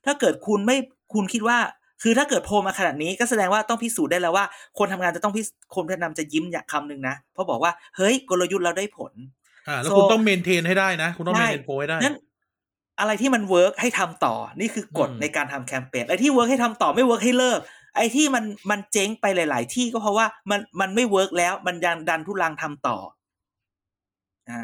[0.06, 0.78] ถ้าเกิดคุณไม่
[1.14, 1.60] คุณคิดว่า
[2.02, 4.46] คือถ้าเกิดโพลมาขนาดนี้ก็แสดงว่าต้องพิสูจน์ได้แล้วว่า
[4.78, 9.14] คนทำงานจะต้องพิสคนผู้นำจะยิ้มอย่างคำหนึ่งนะ เพราะบอกว่าเฮ้ยกลยุทธ์เราได้ผล
[9.68, 12.16] อ่าแล้ว So คุณต้อง maintain ให้ได้นะ คุณต้อง maintain โพลให้ได้นั้น
[13.00, 17.60] อะไรที่มัน work ให้ทำต่อนี่คือกฎอืมในการทำแคมเปญอะไรที่ work ให้ทำต่อไม่ work ให้เลิก
[17.96, 22.98] ไอ้ที่มันมันเจ๊งไปหลาย ๆ ที่ก็เพราะว่ามันมันไม่ work แล้ว มันยังดันทุรังทำต่อ
[24.50, 24.60] อ่า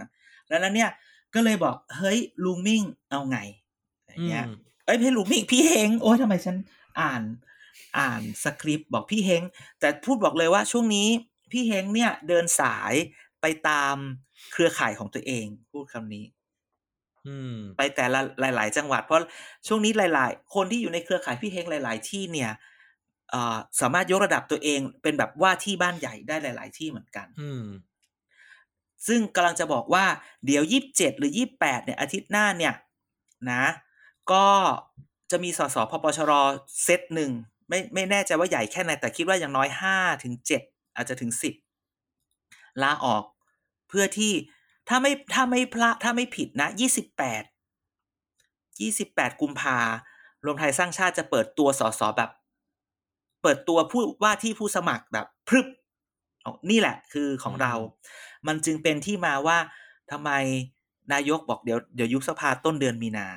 [0.48, 0.92] แล้วนั้นเนี่ย
[1.36, 3.38] ก็เลยบอกเฮ้ยลุงมิ่งเอาไง
[4.08, 4.48] อย่างอืเงี้ยม
[4.86, 6.56] เอ้ยพี่ลุงมิ่งพี่เฮงโอ้ยทำไมฉัน
[7.02, 7.24] อ่าน
[7.98, 9.44] อ่านสคริปต์บอกพี่เฮง
[9.80, 11.08] แต่พูดบอกเลยว่าช่วงนี้
[11.52, 12.94] พี่เฮงเนี่ยเดินสาย
[13.42, 13.96] ไปตาม
[14.52, 16.26] เครือข่ายของตัวเอง พูดคำนี้
[17.28, 19.22] อืมไปแต่ละหลาย ๆ จังหวัด เพราะ
[19.68, 22.52] ช่วงนี้หลาย ๆ คนที่อยู่ในเครือข่ายพี่เฮงหลาย ๆ ที่เนี่ย
[23.30, 27.66] เอ่อสามารถยกระดับตัวเองเป็นแบบว่าที่บ้านใหญ่ได้หลาย ๆ ที่เหมือนกันอืม
[29.08, 30.06] ซึ่งกำลังจะบอกว่า
[30.46, 32.74] เดี๋ยวยี่สิบเจ็ดหรือยี่แปดเนี่ยอาทิตย์หน้าเนี่ย
[33.52, 33.64] นะ
[34.32, 34.46] ก็
[35.34, 36.32] จะมีสสพปชร
[36.84, 37.32] เซตหนึ่ง
[37.70, 40.62] ไม่ไม่แน่ใจว่าใหญ่แค่ไหนแต่คิดว่าอย่างน้อยห้าถึงเจ็ด
[40.96, 41.54] อาจจะถึงสิบ
[42.84, 43.24] ลาออก
[43.90, 44.34] เพื่อที่
[44.90, 47.44] ถ้าไม่ถ้าไม่พลาดถ้าไม่ผิดนะยี่สิบแปด
[48.82, 49.78] ยี่สิบแปดกุมภา
[50.46, 52.32] รวมไทยสร้างชาติจะเปิดตัวสสแบบ
[53.42, 55.68] เปิดตัวผู้ว่าที่ผู้สมัครแบบพรึบ
[56.46, 57.74] อ๋อนี่แหละคือของเรา
[58.48, 59.58] มันจึงเป็นที่มาว่า
[60.12, 60.30] ทำไม
[61.14, 63.28] นายกบอกเดี๋ยวเดี๋ยวยุบสภาต้นเดือนมีนา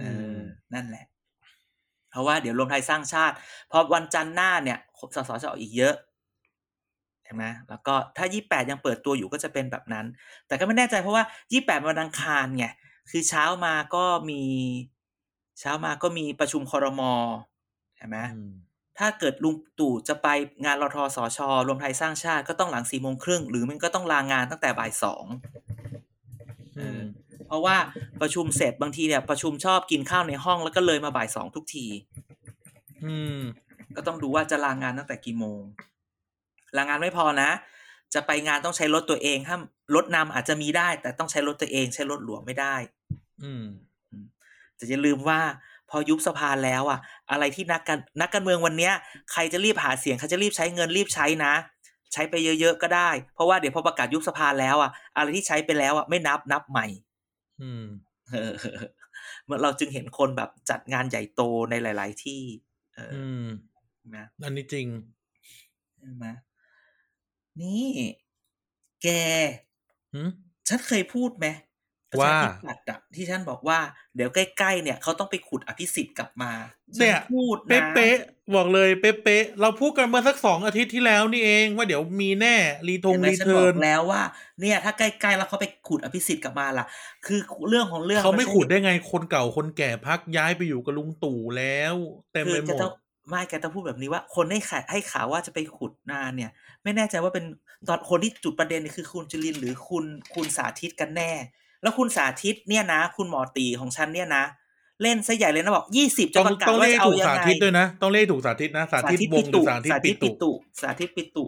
[0.00, 0.04] เอ
[0.36, 0.38] อ
[0.74, 1.06] นั่นแหละ
[2.10, 3.34] เพราะว่าเดี๋ยวรวมไทยสร้างชาติ
[3.70, 4.78] พอวันจันทร์หน้าเนี่ย
[5.14, 5.94] สสจะออกอีกเยอะ
[7.24, 10.06] เห็นไหมแล้วก็ถ้ายี่แปดยังเปิดตัวอยู่ก็จะเป็นแบบนั้น
[10.46, 12.66] แต่ก็ไม่แน่ใจเพราะว่ายี่แปดวันอังคารไง
[13.10, 14.42] คือเช้ามาก็มี
[15.60, 17.12] เช้ามาก็มีประชุมคอรมอ
[17.96, 18.52] เห็นไหมอืม
[18.98, 20.28] ถ้าเกิดลุงตู่จะไป
[20.64, 25.24] งานรทสช รวมไทยสร้างชาติก็ต้องหลังสี่โมงครึ่งหรือมันก็ต้องลางานตั้งแต่บ่ายสอง
[26.78, 27.00] อืม
[27.48, 27.76] เพราะว่า
[28.20, 31.86] ประชุมเสร็จบางทีเนี่ยประชุมชอบกินข้าวในห้องแล้วก็เลยมาบ่ายสองทุกที
[33.04, 33.40] อืม
[33.96, 35.62] ก็ต้องดูว่าจะลางานตั้งแต่กี่โมง
[36.76, 37.50] ลางานไม่พอนะ
[38.14, 39.62] จะไปงานต้องใช้รถตัวเองห้าม
[39.94, 42.74] รถนำอาจจะมีได้ แต่ต้องใช้รถตัวเองใช้รถหลวงไม่ได้
[43.42, 43.66] อืม
[44.76, 45.40] แต่อย่าลืมว่า
[45.90, 46.98] พอยุบสภาแล้วอะ
[47.30, 48.92] อะไรที่นักการนักการเมืองวันเนี้ย
[49.32, 51.54] ใครจะรีบหาเสียงใครจะรีบใช้เงินรีบใช้นะ
[52.12, 56.86] ใช้ไปเยอะๆก็ได้ เพราะว่าเดี๋ยวพอประกาศยุบสภาแล้วอะ อะไรที่ใช้ไปแล้วอะไม่นับนับใหม่
[57.60, 57.84] อืม
[58.30, 58.54] เออ
[59.44, 62.42] เมื่อเราจึงเห็นคนแบบจัดงานใหญ่โตในหลาย ๆ ที่
[62.94, 63.44] เอออืม
[64.16, 64.86] นะอันนี้จริง
[65.98, 66.26] ใช่ไหม
[67.60, 67.88] นี่
[69.02, 69.06] แก
[70.12, 70.30] หืม
[70.68, 71.46] ฉันเคยพูดไหม
[72.10, 73.78] ประว่าชาธิปัตย์อะที่ฉันบอกว่า
[74.16, 76.52] เดี๋ยวใกล้ๆเนี่ยเขาต้องไปขุดอภิสิทธิ์กลับมา
[76.98, 82.56] เนี่ยฉัพูดเป๊ะนะเป๊ะๆบอกเลยเป๊ะเป๊ะๆเราพูดกันเมื่อสักสองอาทิตย์ที่แล้วนี่เอง ว่าเดี๋ยวมีแน่
[82.88, 84.22] รีทงเห็นไหมรีฉันเทิบอร์นกแล้วว่า
[84.60, 86.86] เนี่ย ถ้าใกล้ๆแล้วเขาไปขุดอภิสิทธิ์กลับมาล่ะ
[87.26, 91.94] คือเรื่องของเรื่องเขาไม่นใช่ขุดได้ไงคนเก่าคนแก่พักย้ายไปอยู่กับลุงตู่แล้ว
[92.32, 92.92] เต็มคืไปอหแกมดต้อง
[93.28, 96.50] ไม่แกต้องพูดแบบนี้ว่าคนให้ข่าวให้ข่าวว่าจะไปขุดนานเนี่ย
[96.82, 97.44] ไม่แน่ใจว่าเป็น
[97.88, 101.32] ตอนคนที่จุดประเด็นนี่คือคุณจุลินทร์หรือคุณคุณสาธิตกันแน่
[101.82, 104.44] แล้วคุณสาธิตเนี่ยนะ คุณหมอตีของฉันเนี่ยนะ
[105.02, 111.44] เล่นซะใหญ่เลยนะบอกยี่สิบจะต้องประกาศต้องว่าเรียกจะเอาถูกยังสาไงธิตด้วยนะ ต้องเรียกถูกสาธิตนะ สาธิตวงศ์หรือสาธิตปิตุตุ สาธิตปิตุ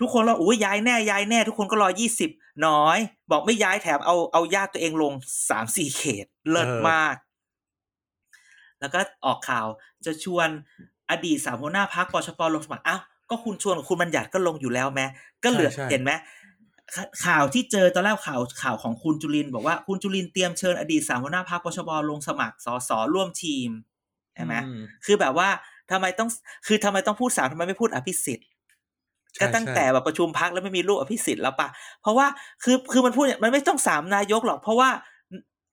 [0.00, 2.30] ทุกคนเราอุ้ยย้ายแน่ย้ายแน่ ทุกคนก็รอยี่สิบ
[2.66, 2.98] น้อย
[3.30, 5.12] บอกไม่ย้ายแถมเอาเอาญาติตัวเองลง
[5.50, 7.14] สามสี่เขต เลิศมาก
[8.80, 9.66] แล้วก็ออกข่าว
[10.06, 10.48] จะชวน
[11.10, 15.06] อดีตสามหัวหน้าพักปชปลงสมัครอ้าวก็คุณชวนกับคุณบัญญัติก็ลงอยู่แล้วแม้
[15.44, 16.10] ก็เหลือใช่ใช่เห็นไหม
[16.94, 23.70] ข่าข่าวที่เจอตอนแรกข่าวข่าวของคุณจุลินทร์บอกว่าคุณจุลินทร์เตรียมเชิญอดีตสามหัวหน้าพักปชปลงสมัครสสร่วมทีม
[24.34, 25.48] ใช่ไหมอืมคือแบบว่า
[25.90, 26.28] ทำไมต้อง
[26.66, 28.46] คือทำไมต้องพูดสามทำไมไม่พูดอภิสิทธิ์
[29.34, 31.68] ใช่ก็ตั้งใช่แต่แบบประชุมพักแล้วไม่มีรูปอภิสิทธิ์แล้วปะ
[32.02, 32.26] เพราะว่า
[32.64, 34.90] คือคือมันพูดเนี่ยมันไม่ต้องสามนายกหรอกเพราะว่า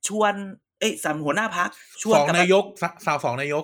[0.07, 0.33] ชวน
[0.79, 1.69] เอ้ยสามหัวหน้าพรรค
[2.03, 3.63] ชวนสองกับนายกสาสาวสองนายก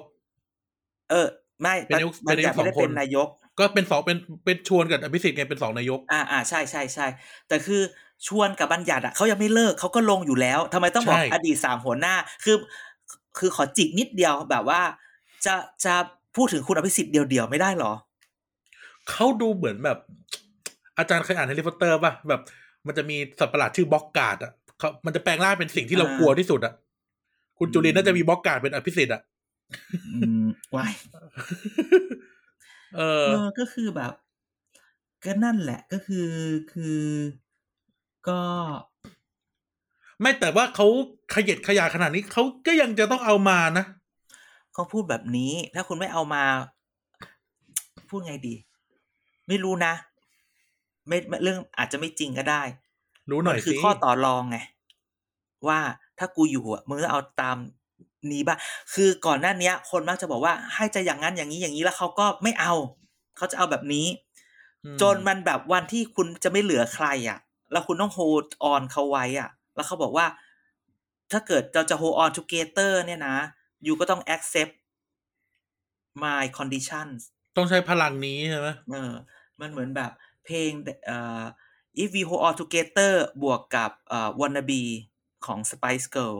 [1.11, 1.27] เออ
[1.61, 3.27] ไม่เป็นนายกบัญญัติเป็นนายกไม่ได้สองคนเป็นนายก
[3.61, 7.07] ก็เป็นสองเป็นเป็นชวนกับอภิสิทธิ์ไงเป็นสองนายก อ่าอ่าใช่ใช่ใช่
[7.47, 7.81] แต่คือ
[8.27, 12.55] ชวนกับบัญญัติอะเขายังไม่เลิกเขาก็ลงอยู่แล้วทำไมต้องบอกใช่อดีตสามหัวหน้า คือ
[13.37, 14.81] คือขอจิกนิดเดียวแบบว่า
[15.45, 15.93] จะจะ
[16.35, 17.93] พูดถึงคุณอภิสิทธิ์เดียวๆไม่ได้หรอ
[19.09, 19.97] เขาดูเหมือนแบบ
[20.97, 22.41] อาจารย์เคยอ่านแฮร์รี่พอตเตอร์ป่ะแบบ
[22.87, 26.73] มันจะมีสัตว์ประหลาดชื่อบล็อกการ์ดอะเขามันจะแปลงร่างเป็นสิ่งที่เราอ่ากลัวที่สุดอะ
[27.59, 29.21] คุณจุลินอืมน่าจะมีบล็อกการ์ดเป็นอภิสิทธิ์อะ
[30.23, 30.93] อืมว้าย
[32.95, 34.11] เอเอออก็คือแบบ
[35.23, 36.29] ก็นั่นแหละก็คือ
[36.71, 37.01] คือ
[38.27, 38.41] ก็
[40.21, 40.87] ไม่แต่ว่าเขา
[41.33, 43.85] ขยัดขยายขนาดนี้เขาก็ยังจะต้องเอามานะ
[44.73, 46.43] เขาพูดแบบนี้ ถ้าคุณไม่เอามา
[48.09, 48.55] พูดไงดี
[49.47, 49.93] ไม่รู้นะ
[51.07, 52.61] ไม่ไม่เรื่องอาจจะไม่จริงก็ได้
[53.29, 54.57] รู้หน่อยมันคือสิข้อต่อรองไง
[55.67, 55.79] ว่า
[56.19, 57.57] ถ้ากูอยู่อะมึงก็เอาตาม
[58.33, 58.57] นี้บ้าง
[58.93, 62.73] คือก่อนหน้าเนี้ยคนมักจะบอกว่าให้จะอย่างนั้นอย่างนี้อย่างนี้แล้วเขาก็ไม่เอา
[63.37, 64.07] เขาจะเอาแบบนี้
[64.85, 67.39] อืมจนมันแบบวันที่คุณจะไม่เหลือใครอะ
[67.71, 70.25] แล้วคุณต้อง hold on เขาไว้อะ แล้วเขาบอกว่า
[71.31, 73.37] ถ้าเกิดเราจะ hold on together เนี่ยนะ
[73.85, 74.73] ยูก็ต้อง accept
[76.23, 77.19] my conditions
[77.57, 79.13] ต้องใช้พลังนี้ใช่ไหมเออ
[79.59, 80.11] มันเหมือนแบบ
[80.45, 80.71] เพลง
[81.05, 81.43] เอ่อ
[82.01, 84.81] if we hold all together บวกกับเอ่อ wanna be
[85.45, 86.37] ของ Spice Girl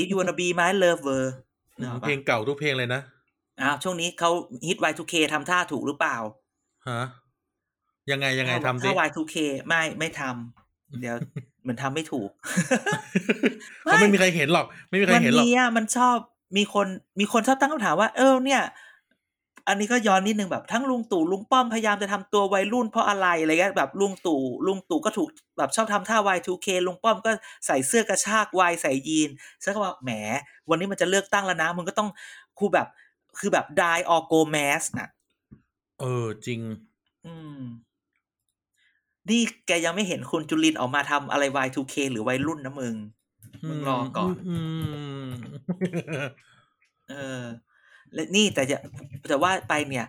[0.00, 1.22] if you wanna be my lover
[1.78, 3.00] นึกออกเพลปะงเก่าทุกเพลงเลยนะ
[3.60, 4.30] อ้าวช่วงนี้เขา
[4.68, 6.16] ฮิต Y2K ทำท่าถูกหรือเปล่า
[6.88, 7.02] ฮะ
[8.10, 9.36] ยังไงยังไงถ้าทำสิถ้า Y2K
[9.68, 11.16] ไม่ไม่ทำเดี๋ยว
[11.62, 12.30] เหมือนทำไม่ถูก
[13.82, 16.16] เขาไม่มีใครเห็นหรอก ไม่มีใครมันเห็นหรอกมีอะมันชอบ
[16.56, 16.86] มีคน
[17.20, 18.62] มีคนชอบตั้งคำถามว่า เออเนี่ย
[19.70, 25.28] อันนี้ก็ย้อนนิดนึงแบบทั้งลุงตู่ลุงป้อมพยายามจะทำตัววัยรุ่นเพราะอะไรอะไรเงี้ยแบบลุงตู่ลุงตู่ก็ถูก
[25.58, 27.30] แบบชอบทำท่า Y2K ลุงป้อมก็
[27.66, 29.30] ใส่เสื้อกระชากวายใส่ยีน
[29.62, 30.10] ฉันก็ว่าแหม
[30.68, 32.08] วันนี้มันจะเลือกตั้งแล้วนะมึงก็ต้อง
[32.58, 32.88] คูแบบ
[33.38, 35.08] คือแบบ die or go mass น่ะ
[36.00, 36.60] เออจริง
[37.26, 37.60] อืม
[39.28, 42.94] นี่แกยังไม่เห็นคุณจุลินออกมาทำอะไร Y2K หรือวัยรุ่นนะมึง
[43.68, 44.58] มึงรอก่อนอื
[45.24, 45.26] ม
[47.10, 47.42] เออ
[48.14, 48.76] และนี่แต่จะ
[49.28, 50.06] แต่ว่าไปเนี่ย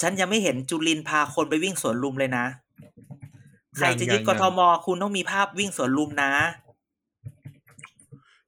[0.00, 2.46] ฉันยังไม่เห็นจุลินพาคนไปวิ่งสวนลุมเลยนะ
[3.76, 6.32] ใครจะยึดยังกยังทมคุณต้องมีภาพวิ่งสวนลุมนะ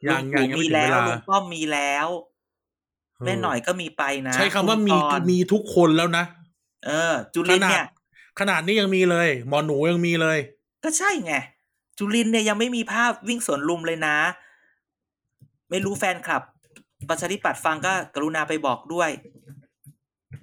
[0.06, 2.08] ยังลุยังตู่ยังมีไม่ถึงแล้เววลาลุงป้อมมีแล้ว
[3.24, 6.24] แม่หน่อยก็มีไปนะใช้คำว่ามีณกรณ์มีทุกคนแล้วนะ
[6.86, 7.84] เออ จุขลินนาดเนี่ย
[8.40, 10.38] ขนาดนี้ยังมีเลย หมอหนูยังมีเลย
[10.84, 11.34] ก็ใช่ไง
[11.98, 14.16] จุลินเนี่ยยังไม่มีภาพวิ่งสวนลุมเลยนะ
[15.70, 16.42] ไม่รู้แฟนคลับ
[17.08, 19.10] ประชาธิปัตย์ฟังก็กรุณาไปบอกด้วย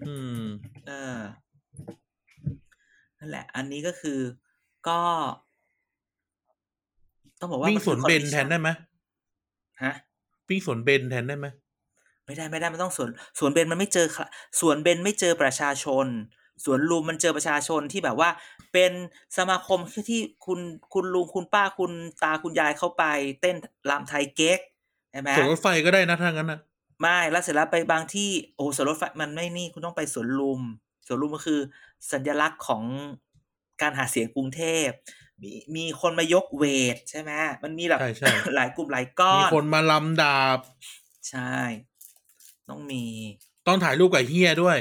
[0.07, 0.43] อืม
[0.87, 1.19] เออ
[3.19, 4.19] นั่นแหละ อันนี้ก็คือ
[4.87, 4.99] ก็
[7.39, 8.69] ต้องบอกว่าวิ่งสวนมัเบคือนแทนได้ไหม
[9.83, 9.93] ฮะ
[10.49, 11.47] วิ่งสวนเบนแทนได้ไหม
[12.25, 14.25] ไม่ได้ไม่ได้มันต้องสวนสวนเบนมันไม่เจอค่ะ
[14.59, 16.07] สวนเบนไม่เจอประชาชน
[16.65, 18.29] สวนลุมมันเจอประชาชนที่แบบว่า
[18.73, 18.91] เป็น
[19.37, 20.59] สมาคมที่คุณ
[20.93, 21.91] คุณลุงคุณป้าคุณ
[22.23, 23.03] ตาคุณยายเข้าไป
[23.41, 23.55] เต้น
[23.89, 24.59] รำไทยเก๊ก
[25.11, 26.59] ใช่ไหมสวนรถไฟก็ได้นะถ้างั้นนะ
[27.01, 30.61] ไม่แล้วเสร็จแล้วไปบางที่โอ้สวนรถไฟมันไม่นี่คุณต้องไปสวนลุม
[31.07, 31.59] สวนลุมก็คือ
[32.11, 32.83] สัญลักษณ์ของ
[33.81, 34.89] การหาเสียงกรุงเทพ
[35.41, 37.31] มีมีคนมายกเวทใช่ไหม
[37.63, 40.59] มันมีแบบใช่ใช่หลายกลุ่มหลายก้อมีนคนมาลำดาบ
[41.29, 41.53] ใช่
[42.69, 43.03] ต้องมี
[43.67, 44.77] ต้องถ่ายรูปกับเฮียด้วย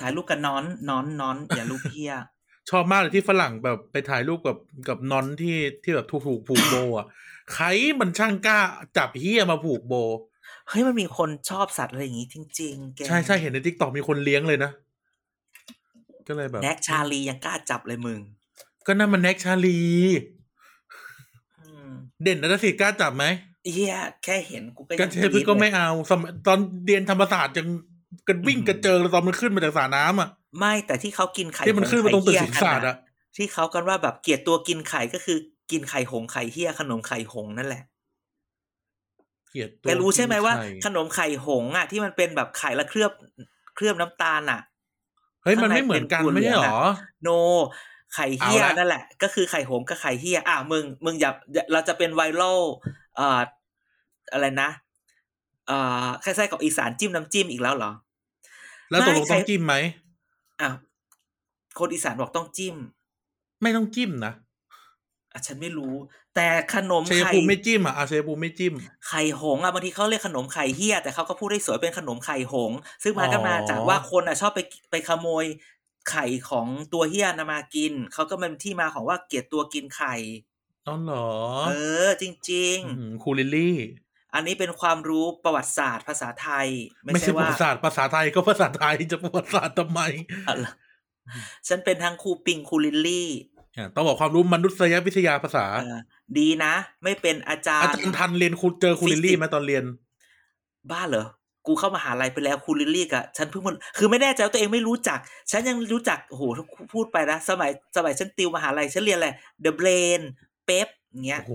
[0.00, 2.12] ถ่ายรูปกับน้อนน้อนน้อนอย่ารูปเพี้ย
[2.70, 4.56] ชอบมากเลยที่ฝรั่งแบบไปถ่ายรูปกับ
[4.88, 7.06] กับนอนที่ที่แบบถูกถูกผูกโบอะ
[7.52, 7.66] ใคร
[8.00, 8.58] มันช่างกล้า
[8.96, 9.94] จับเฮียมาผูกโบ
[10.68, 14.70] เฮ้ยมันมีคนชอบสัตว์อะไรอย่างงี้จริงๆแกใช่ใช่เห็นในทิกตอกมีคนเลี้ยงเลยนะ
[16.28, 18.18] ก็เลยแบบ แน็กชาลียังกล้าจับเลยมึง
[18.86, 19.80] ก็นั่นมันแน็กชาลี
[21.60, 21.90] อืม
[22.22, 23.24] เด่นนัทศิษย์กล้าจับไหม
[23.72, 27.68] เฮียแค่เห็นกูก็ก็ยังเชฟพึ่งก็รี๊ดเลยไม่เอาสมัยตอนเรียนธรรมศาสตร์ยัง
[28.28, 30.28] กันวิ่งอืมกระเจิงตอนมันขึ้นมาจากสระน้ำอะ
[30.58, 32.96] ไม่แต่ที่เขากินไข่ที่มันขึ้นมาตรงตึกไข่ศิลเหี้ศายสตกันร์น่ะอะ
[33.36, 35.38] ที่เขากันว่าแบบเกลียดตัวกินไข่ก็คือ
[35.72, 37.82] กินไข่หงไข่เฮียขนมไข่หงนั่นแหละ
[39.50, 43.12] เกลียดตัวแกรู้ใช่ไหมว่าข่ขนมไข่หงอะที่มันเป็นแบบไข่และเคลือบ
[43.76, 44.60] เคลือบน้ำตาลอะ
[45.42, 46.80] เฮ้ยข้างมันในไม่เหมือนกันเป็นไม่ใช่หรอ
[47.22, 47.28] โน
[48.14, 52.60] ไข่เฮียเอาละนั่นแหละ ก็คือไข่หงกับไข่เฮียอะมึงมึงอย่าอย่าเราจะเป็นไวรัล
[53.16, 53.40] เอ่อ
[54.32, 54.70] อะไรนะ
[55.68, 57.90] เอ่อคล้ายๆกับอีสานจิ้มน้ำจิ้มอีกแล้วเหรอ
[58.90, 59.74] แล้วตกลงไม่ต้องใครจิ้มไหม
[60.60, 60.70] อะ
[61.78, 62.76] คนอีสานบอกต้องจิ้ม
[63.62, 64.32] ไม่ต้องจิ้มนะ
[65.32, 65.94] อะฉันไม่รู้
[66.34, 68.74] แต่ขนมชัยไข่ภูมิไม่จิ้มอะอาชัยภูมิไม่จิ้ม
[69.08, 75.44] ไข่หงอะบางทีเขาเรียกขนมไข่เฮียแต่เขาก็พูดได้สวยเป็นขนมไข่หง ซึ่งมาก็มาจากว่าคนอะชอบไปไปขโมย
[76.10, 80.14] ไข่ของตัวเฮียนะมากินเขาก็เป็นที่มาของว่าเกลียดตัวกินไข่
[80.88, 81.28] อ๋อเหรอ
[81.68, 81.72] เอ
[82.06, 86.68] อ จริงหือครูลิลลี่ๆอันนี้เป็นความรู้ประวัติศาสตร์ภาษาไทย
[87.04, 90.00] ไม่ไม่ใช่ใช่ประว่าวัติศาสตร์ภาษาไทยก็ภาษาไทยจะประวัติศาสตร์ทำไม
[90.48, 90.66] อะไร
[91.68, 93.51] ฉันเป็นทั้งครูปิงครูลิลลี่อะ
[93.94, 95.98] ต้องบอกความรู้มนุษยวิทยาภาษาเออ
[96.38, 99.84] ดีนะ ไม่เป็นอาจารย์อาจารย์ทันเรียนครูเจอครูลิลลี่ไหมตอนเรียน
[100.90, 101.26] บ้าเหรอ
[101.66, 105.18] กูเข้ามหาลัยไปแล้วครูลิลลี่กะฉันเพิ่งมันคือไม่แน่ใจว่าตัวเองไม่รู้จัก
[105.50, 109.28] ฉันยังรู้จักโอ้โหถ้าพูดไปนะ สมัยสมัยฉันติวมหาลัยฉันเรียนอะไร
[109.64, 110.20] The Brain
[110.66, 110.88] เป๊ป
[111.26, 111.54] เงี้ยโอ้โห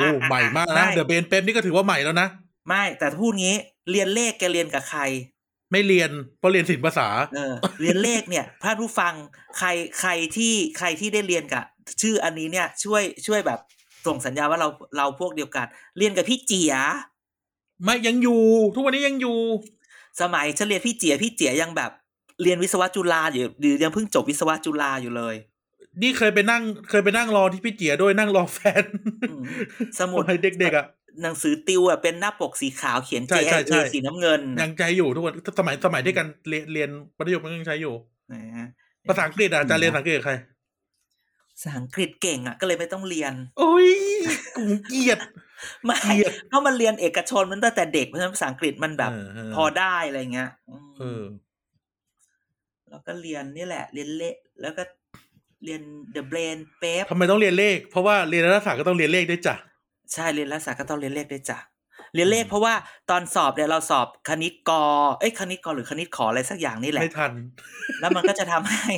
[0.00, 2.28] อะใหม่มากอะนะไม่ The Brain เป๊ปนี่ก็ถือว่าใหม่แล้วนะ
[2.68, 3.56] ไม่แต่พูดงี้
[3.90, 5.00] เรียนเลขแกเรียนกับใคร
[5.72, 9.12] ไม่เรียนเพราะเรียนศิลปภาษาเออเรียนเลขเนี่ยท่านผู้ฟัง
[9.58, 9.68] ใคร
[10.00, 11.64] ใครที่ใครที่ได้เรียนกับ
[12.02, 13.60] ชื่ออันนี้เนี่ย ช่วยช่วยแบบ
[14.06, 15.66] ส่งสัญญาณว่าเราเราพวกเดียวกัน
[15.98, 16.74] เรียนกับพี่เจีย
[17.84, 18.42] ไม่ยังอยู่
[18.74, 19.38] ทุกวันนี้ยังอยู่
[20.20, 21.90] สมัยฉันเรียนพี่เจียพี่เจียยังแบบ
[22.42, 25.34] เรียนวิศวะจุฬาอยู่หรือยังเพิ่งจบวิศวะจุฬาอยู่เลย
[26.02, 28.84] นี่เคยไปนั่งเคยไปนั่งรอที่พี่เจียด้วยนั่งรอแฟน
[29.30, 29.42] อืม
[29.98, 30.86] สมุดสมัยเด็กๆอะ
[31.22, 37.94] หนังสือติวอะเป็นหน้าปกสีขาวเขียนใช่ J ใช่ I ใช่ A สีน้ำเงินยังใจอยู่ทุกวันสมัยสมัยที่กันเรียนเรียนมัธยมมันยังใช้อยู่
[38.32, 38.68] นะฮะ
[39.08, 40.34] ภาษาอังกฤษอะอาจารย์เรียนภาษาอังกฤษกับใคร
[41.52, 43.88] ภาษาอังกฤษเก่งอะก็เลยไม่ต้องเรียน โอ้ย
[44.56, 45.18] กูเกลียด
[45.84, 51.22] ไม่เกลียดก็มันเรียนเอกชนมันตั้งแต่เด็กเพราะฉะนั้นภาษาอังกฤษมันแบบเออเออพอได้อะไรเงี้ยอืมเออ
[52.90, 54.82] แล้วก็เรียนนี่แหละ เรียนเลขแล้วก็
[55.64, 55.82] เรียน
[56.14, 59.54] the brain เป๊ปทำไมต้องเรียนเลข เพราะว่าเรียนรัฐศาสตร์ก็ต้องเรียนเลขด้วยจ้ะ
[60.12, 61.58] ใช่เรียนรัฐศาสตร์ก็ต้องเรียนเลขด้วยจ้ะ
[62.14, 62.74] เรียนเลขอืมเพราะว่า
[63.10, 64.70] ตอนสอบเนี่ยเราสอบคณิตก
[65.20, 67.32] เอ้ยคณิตกหรือคณิตขออะไรสักอย่างนี่แหละไม่ทัน
[68.00, 68.90] แล้วมันก็จะทำให้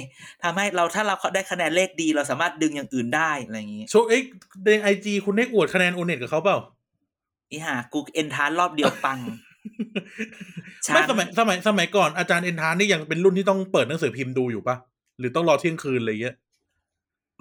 [0.45, 4.25] ทำให้เราถ้าเราได้คะแนนเลขดีเราสามารถดึงอย่างอื่นได้อะไรอย่างนี้โชว์เอ็ก
[4.65, 6.59] ในไอจีคุณได้อวดคะแนนโอเน็ตกับเขาเปล่า
[7.51, 9.19] อีห่ากูเอนทานรอบเดียวปัง
[10.85, 14.77] ฉันไม่สมัยสมัยสมัยก่อนอาจารย์เอ็นทานนี่ยังเป็นรุ่นที่ต้องเปิดหนังสือพิมพ์ดูอยู่ปะ
[15.19, 16.37] หรือต้องรอเที่ยงคืนอะไรเงี้ย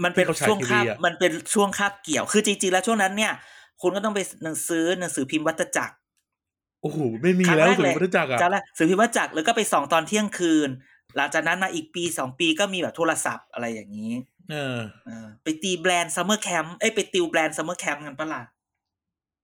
[0.04, 3.34] มันเป็นที่เขาฉายช่วงคาบทีวีอะมันเป็นช่วงคาบเกี่ยวคือจริงๆแล้วช่วงนั้นเนี่ย
[3.82, 5.96] คุณก็ต้องไปหนังสือหนังสือพิมพ์วัฏจักร
[6.82, 10.70] โอ้โหไม่มีครั้งแล้วแรกสื่เลอยพุทธจักรอะจำได้สื่อพิมพ์วัฏจักรแล้วก็ไปส่องตอนเที่ยงคืน
[11.16, 14.14] หลังจากนั้นมาอีกปีสองปีก็มีแบบโทรศัพท์อะไรอย่างนี้
[14.52, 18.42] เออเออไปตี Brand's Summer Camp เอ้ยไปติว Brand's Summer Camp กันปะล่ะ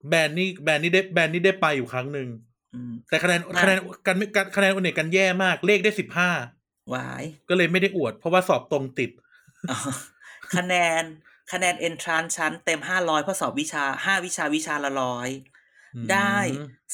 [0.08, 2.28] Brand's นี่ Brand's นี่ได้ Brand's นี่ได้ไปอยู่ครั้งหนึ่ง
[2.74, 6.30] อืมแต่คะแนนมาคะแนนกันกันคะแนน O-NET กันแย่มากเลขได้สิบห้า
[6.94, 9.10] วายก็เลยไม่ได้อวด เพราะว่าสอบตรงติด
[9.70, 9.78] อ๋อ
[10.56, 11.04] คะแนน
[11.52, 15.28] คะแนนเอนทรานชั้นเต็มห้าร้อยเพราะสอบวิชาห้าวิชาวิชาละร้อย
[15.94, 16.36] อืมได้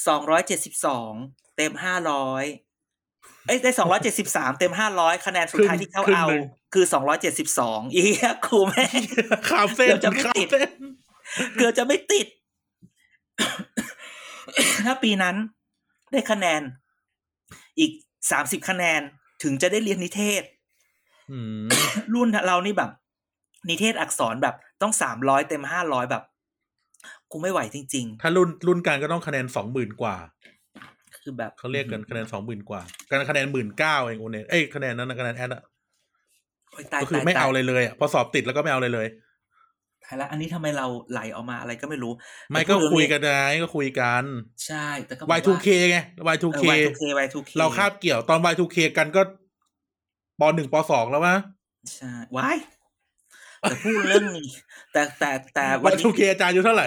[0.06, 1.12] สองร้อยเจ็ดสิบสอง
[1.56, 2.44] เต็มห้าร้อย
[3.46, 6.26] เอ้ยได้สองร้อยเจ็ดสิบสามเต็มห้าร้อยคะแนนสุดท้ายที่เขาเอา
[6.74, 9.02] คือสองร้อยเจ็ดสิบสองอีเหี้ยครูแม่ง
[9.48, 10.70] ข้ามเส้นเดี๋ยวจะไม่ข้ามติดเส้น
[11.56, 12.26] เกือบจะไม่ติด
[14.86, 15.36] ถ้าปีนั้น
[16.10, 16.62] ได้คะแนน
[17.78, 17.92] อีก
[18.30, 19.00] สามสิบคะแนน
[19.42, 20.42] ถึงจะได้เรียนนิเทศ
[21.30, 21.66] อืม
[22.14, 22.90] รุ่นเรานี่แบบ
[23.68, 26.22] นิเทศอักษรแบบต้องสามร้อยเต็มห้าร้อยแบบ
[27.30, 35.62] กูไม่ไหวจริงถ้ารุ่นรุ่นการก็ต้องคะแนนสองหมื่นกว่าๆคือแบบเขาเรียกกันคะแนนสองหมื่นกว่า การคะแนนหมื่นเก้าเองโอเน็ตเอ้ยคะแนนนั้นนะคะแนนแอดอะ
[36.70, 39.06] โอ๊ยตายก็คือตายไม่เอาตายเลยเลยอะพอสอบติดแล้วก็ไม่เอาเลยเลย
[40.04, 42.12] ตายละอันนี้ทำไมเราไหลออกมาอะไรก็ไม่รู้
[42.50, 44.24] ไม่แต่ก็พูดคุยเรื่องกันไงก็คุยกัน
[44.66, 45.98] ใช่ แต่ก็บอกว่า Y2K ไง
[46.34, 49.22] Y2K เออ Y2K Y2K เราคาบเกี่ยวตอน Y2K กันก็
[50.40, 51.36] ปหนึ่งปสองแล้ววะ
[51.94, 52.56] ใช่ว้าย
[53.60, 54.48] แต่พูดเรื่องนี้
[54.92, 56.86] แต่แต่แต่วันนี้ Y2K อาจารย์อยู่เท่าไหร่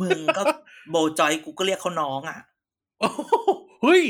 [0.00, 0.42] มึงก็
[0.90, 2.38] โบจอยกูก็เรียกเขาน้องอะ
[3.00, 3.20] โอ้โห
[3.82, 4.02] เฮ้ย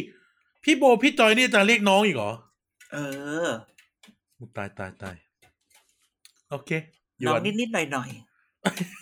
[0.64, 2.32] พี่โบพี่จอยนี่อาจารย์เรียกน้องอีกเหรอ
[2.92, 2.98] เอ
[3.46, 3.48] อ
[4.56, 5.16] ตายตายตาย
[6.50, 6.70] โอเค
[7.20, 8.08] หยน้องวนนิดนิดหน่อยหน่อย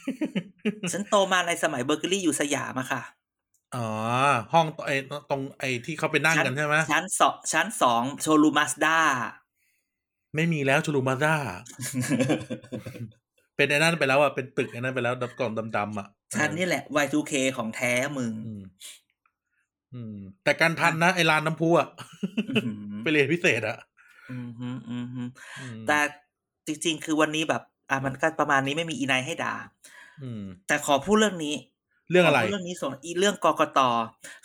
[0.01, 3.03] ๆฉันโตมาในสมัยเบอร์เกอรี่อยู่สยามอะค่ะ
[3.77, 3.89] อ๋อ
[4.53, 4.97] ห้องไอ้
[5.31, 8.99] ตรงไอ้ที่เขาไปนั่งกันใช่ไหมชั้นสองชั้นสองโชลูมาสด้า
[10.35, 11.35] ไม่มีแล้วชูรูมาซ่า
[13.57, 18.63] เป็นไอ้นั่นไปแล้วอะเป็นตึกไอ้นั่นไปแล้วดับกล่องดำๆอะชั้นนี่แหละ Y2K ของแท้มึงอืม
[19.95, 21.89] อืม แต่การทันนะ ไอ้ลานน้ำพุอะ
[22.49, 23.79] อื้อหือไปเรียนพิเศษอะ
[24.31, 25.23] อืมฮึอืมฮึ
[25.61, 25.99] อืมแต่
[26.67, 29.55] จริง ๆ คือวันนี้แบบ อะมันก็ประมาณนี้ไม่มีอีไนท์ให้ด่า
[30.23, 31.55] อืมแต่ขอพูดเรื่องนี้
[32.11, 33.81] เรื่องอะไรขพูดเรื่องนี้ส่วนอีเรื่องกกต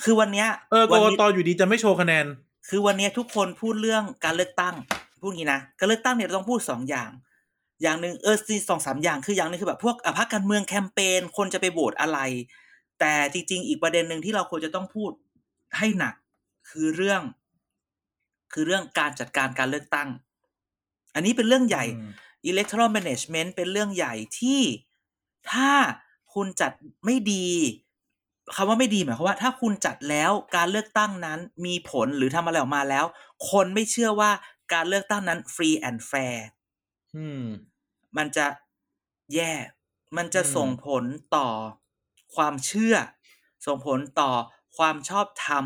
[0.04, 2.26] คือวันเนี้ย เออกวันกนี้ตอยู่ดีจะไม่โชว์คะแนน
[2.70, 4.76] คือวันเนี้ยทุกคนพูดเรื่องการเลือกตั้ง
[5.26, 7.12] พูดงี้นะการเลือกตั้งเนี่ยเราต้องพูดสองอย่าง
[7.82, 12.20] อย่างหนึ่งเออซีสองสามอย่างคืออย่างหนึงคือแบบพวกอะพรรคการเมืองแคมเปญคนจะไปโหวตอะไร
[13.00, 15.12] แต่จริง ๆ อีกประเด็นหนึ่งที่เราควรจะต้องพูด
[15.78, 16.16] ให้หนัก
[16.70, 17.22] คือเรื่อง
[18.54, 20.10] คือเรื่องการจัดการการเลือกตั้ง
[21.16, 22.12] อันนี้เป็นเรื่องใหญ่อืม
[22.52, 24.62] electoral management เป็นเรื่องใหญ่ที่
[25.52, 25.72] ถ้า
[26.34, 26.72] คุณจัด
[27.06, 27.48] ไม่ดี
[28.56, 33.06] คำว่าไม่ดีหมายความว่า ถ้าคุณจัดแล้วการเลือกตั้งนั้นมีผลหรือทำอะไรออกมาแล้ว
[33.50, 34.32] คนไม่เชื่อว่า
[34.74, 36.40] การเลือกตั้งนั้น free and fair
[37.16, 37.46] อืม
[38.18, 38.48] มันจะ
[39.34, 39.54] แย่
[40.18, 41.04] มันจะอืมส่งผล
[41.36, 41.50] ต่อ
[42.36, 42.96] ความเชื่อ
[43.66, 44.32] ส่งผลต่อ
[44.78, 45.66] ความชอบธรรม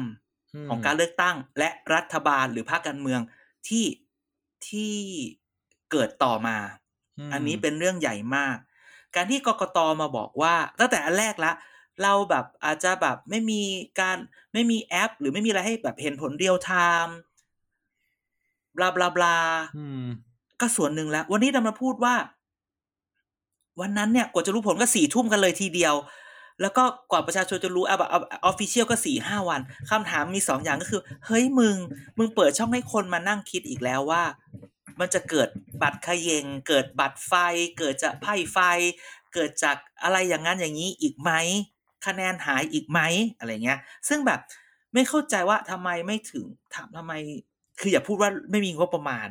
[0.70, 3.22] ของการเลือกตั้ง และรัฐบาลหรือพรรคการเมือง
[3.68, 3.86] ที่
[4.70, 4.96] ที่
[5.92, 8.58] เกิดต่อมาอันนี้เป็นเรื่องใหญ่มาก
[9.16, 11.52] การที่กกตมาบอกว่า ตั้งแต่อันแรกละ
[12.04, 13.62] เราแบบอาจจะแบบไม่มี
[14.00, 14.18] การ
[14.54, 19.36] ไม่มีแอป หรือไม่มีอะไรให้แบบเห็นผล real time blah blah blah
[19.78, 20.06] อืม
[20.60, 22.16] ก็ส่วนหนึ่งแล้ว วันนี้เรามาพูดว่า
[23.82, 25.96] วันนั้นเนี่ย กว่าจะรู้ผลก็สี่ทุ่มกันเลยทีเดียว
[26.62, 28.16] แล้วก็กว่าประชาชนจะรู้อะแบบอ
[28.46, 31.76] อฟฟิเชียลก็สี่ห้าวันคำถามมีสองอย่างก็คือ เฮ้ยมึง
[32.18, 34.24] มึงเปิดช่องให้คนมานั่งคิดอีกแล้วว่า
[35.00, 35.50] มันจะเกิด
[35.82, 37.34] บัตรเขยงเกิดบัตรไฟ
[37.78, 38.58] เกิดจากไพ่ไฟ
[39.34, 41.32] เกิดจากอะไรอย่างนั้นอย่างนี้อีกไหม
[42.06, 43.00] คะแนนหายอีกไหม
[43.38, 44.40] อะไรเงี้ย ซึ่งแบบ
[44.94, 47.14] ไม่เข้าใจว่าทำไมไม่ถึงถามทำไม
[47.80, 49.30] คืออย่าพูดว่าไม่มีงบประมาณ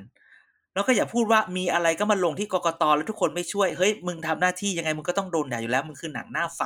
[0.74, 6.62] แล้วก็อย่าพูดว่ามีอะไรก็มาลงที่กกตแล้วทุกคนไม่ช่วยเฮ้ยมึงทำหน้าที่ยังไงมึงก็ต้องโดนด่าอยู่แล้วมึงคือหนังหน้าไฟ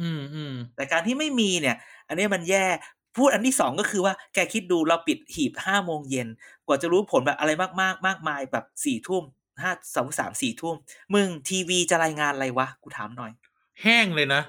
[0.00, 1.76] อืมอืมแต่การที่ไม่มีเนี่ย
[2.08, 2.66] อันนี้มันแย่
[3.16, 6.28] พูดอันที่สองก็คือว่าแกคิดดูเราปิดหีบห้าโมงเย็น
[6.66, 9.22] กว่าจะรู้ผลแบบอะไรมากมากๆมากมายแบบสี่ทุ่ม
[9.62, 10.74] ห้าสองสามสี่ทุ่ม
[11.14, 13.32] มึงทีวีจะรายงานอะไรวะกูถามหน่อย
[13.82, 14.42] แห้งเลยนะ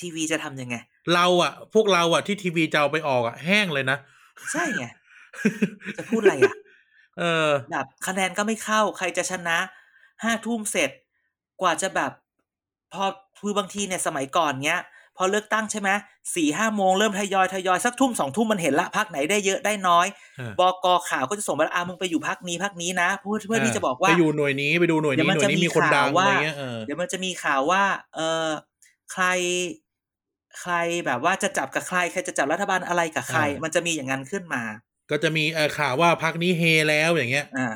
[0.00, 0.76] ทีวีจะทำยังไง
[1.14, 3.98] เราอะพวกเราอะที่ทีวีจะเอาไปออกอะแห้งเลยนะ
[4.52, 4.84] ใช่ไง
[5.96, 6.56] จะพูดอะไรอะ
[7.18, 9.58] เออ แบบคะแนนก็ไม่เข้า ใครจะชนะ
[10.22, 10.90] ห้าทุ่มเสร็จ
[11.60, 12.12] กว่าจะแบบ
[12.92, 13.04] พอ
[13.40, 14.80] คือบางทีเนี่ยสมัยก่อนเนี้ย
[15.16, 15.90] พอเลือกตั้งใช่ไหม
[16.34, 20.06] สี่ห้าโมงเริ่มทยอยทยอยสักทุ่มสองทุ่มมันเห็นละพักไหนได้เยอะได้น้อย
[20.36, 27.82] เออบกข่าวก็จะส่งมาอ่ามึงไปอยู่พักนี้พักนี้นะเพื่อเพื่อที่จะบอกว่าไปอยู่หน่วยนี้ไปดูหน่วยเดี๋นี้ยวมันหน่วยนี้จะมีมีคนดังข่าวว่าอะไรเงี้ยเออเดี๋ยวมันจะมีข่าวว่า
[28.14, 28.48] เออ
[29.12, 29.24] ใคร
[30.60, 30.74] ใคร
[31.06, 34.62] แบบว่าจะจับกับใคร ใครจะจับรัฐบาลอะไรกับใครอ่ามัมันจะมีอย่างนั้นขึ้นมา
[35.10, 37.68] ก็จะมีเอ่อข่าวว่าพักนี้เฮแล้วอย่างเงี้ย อ่า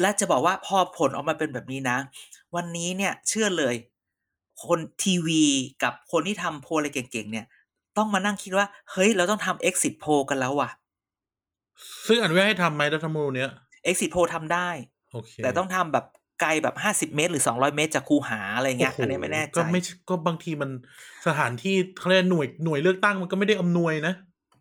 [0.00, 1.98] และจะบอกว่าพอผลออกมาเป็นแบบนี้นะ
[2.56, 3.74] วันนี้เนี่ย เชื่อเลย
[4.66, 5.44] คนทีวี
[5.82, 7.46] กับคนที่ทำโพลอะไรเก่งๆเนี่ย
[7.96, 10.70] ต้องมานั่งคิดว่า เฮ้ย เราต้องทำ exit poll กันแล้วว่ะ
[12.06, 13.50] ซึ่งอนุญาตให้ทำไหมรัฐธรรมนูญเนี้ย
[13.90, 14.68] exit poll ทำได้
[15.12, 16.04] โอเคแต่ต้องทำแบบ
[16.40, 20.70] ไกลแบบห้าสิบเมตร หรือสองร้อยเมตรจากคูหาอะไรเงี้ยโโหอันนี้ไม่แน่ใจก็ไม่ก็บางทีมัน
[21.26, 24.14] สถานที่เขาเรียกหน่วยหน่วยเลือกตั้งมันก็ไม่ได้อำนวยนะ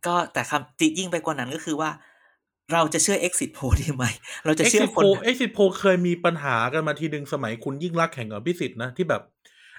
[0.08, 1.90] ก็แต่คำจิยิ่งไปกว่านั้นก็คือว่า
[2.74, 4.06] เราจะเชื่อ exit poll ดีไหม
[4.46, 9.22] เราจะเอ็กเชื่อซิคนโพเอ็กซิโพเคยมีปัญหากันมาทีหนึ่งสมัยคุณยิ่งรักษณ์แข่งกับพิสิทธิ์นะ ที่แบบ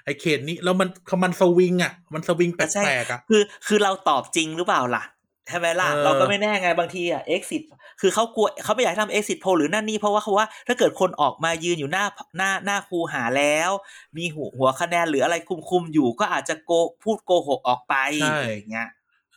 [0.05, 0.89] ไอ้เขตนี้แล้วมัน
[1.23, 5.03] มันสวิงอะ มันสวิงแปใช่ลกๆอะคือคือเราตอบจริงหรือเปล่าล่ะ
[5.49, 7.63] ใช่ไหมล่ะเออเราก็ไม่แน่ไงบางทีอะ exit
[8.01, 12.05] คือเขากลัวเขาไม่อยากให้ทำ exit poll หรือนั่นนี่เพราะว่าเขาว่า ถ้าเกิดคนออกมายืนอยู่หน้า
[12.37, 13.71] หน้าหน้าคูหาแล้ว
[14.17, 16.71] มีหัวหัวคะแนนหรืออะไรคุมคุมๆอยู่ก็อาจจะโก
[17.03, 18.87] พูดโกหกออกไปอะไรอย่างเงี้ย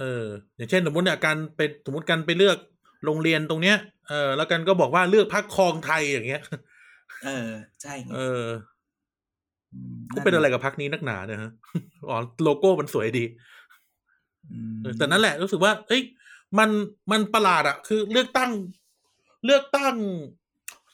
[0.03, 0.26] เออ
[0.57, 2.59] อย่างเช่นสมมติเนี่ยการไปสมมติการไปเลือก
[3.05, 3.76] โรงเรียนตรงเนี้ย
[4.09, 6.42] เออแล้วกันก็บอกว่าเลือกพักคลองไทยอย่างเงี้ย
[7.24, 7.48] เออ
[7.82, 8.44] ใช่ไงเออ
[9.98, 11.53] มก็เป็นอะไรกับพักนี้นักหนาเนี่ยฮะ
[12.09, 13.24] อ๋อโลโก้มันสวยดี
[14.53, 16.03] อืมเออแต่นั่นแหละรู้สึกว่า เอ้ย
[16.59, 16.70] มัน
[17.11, 18.50] มันประหลาดอะคือเลือกตั้ง
[19.44, 19.94] เลือกตั้ง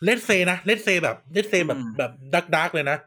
[0.04, 2.98] let's say นะ let's say แบบ let's say แบบแบบดักดักเลยนะ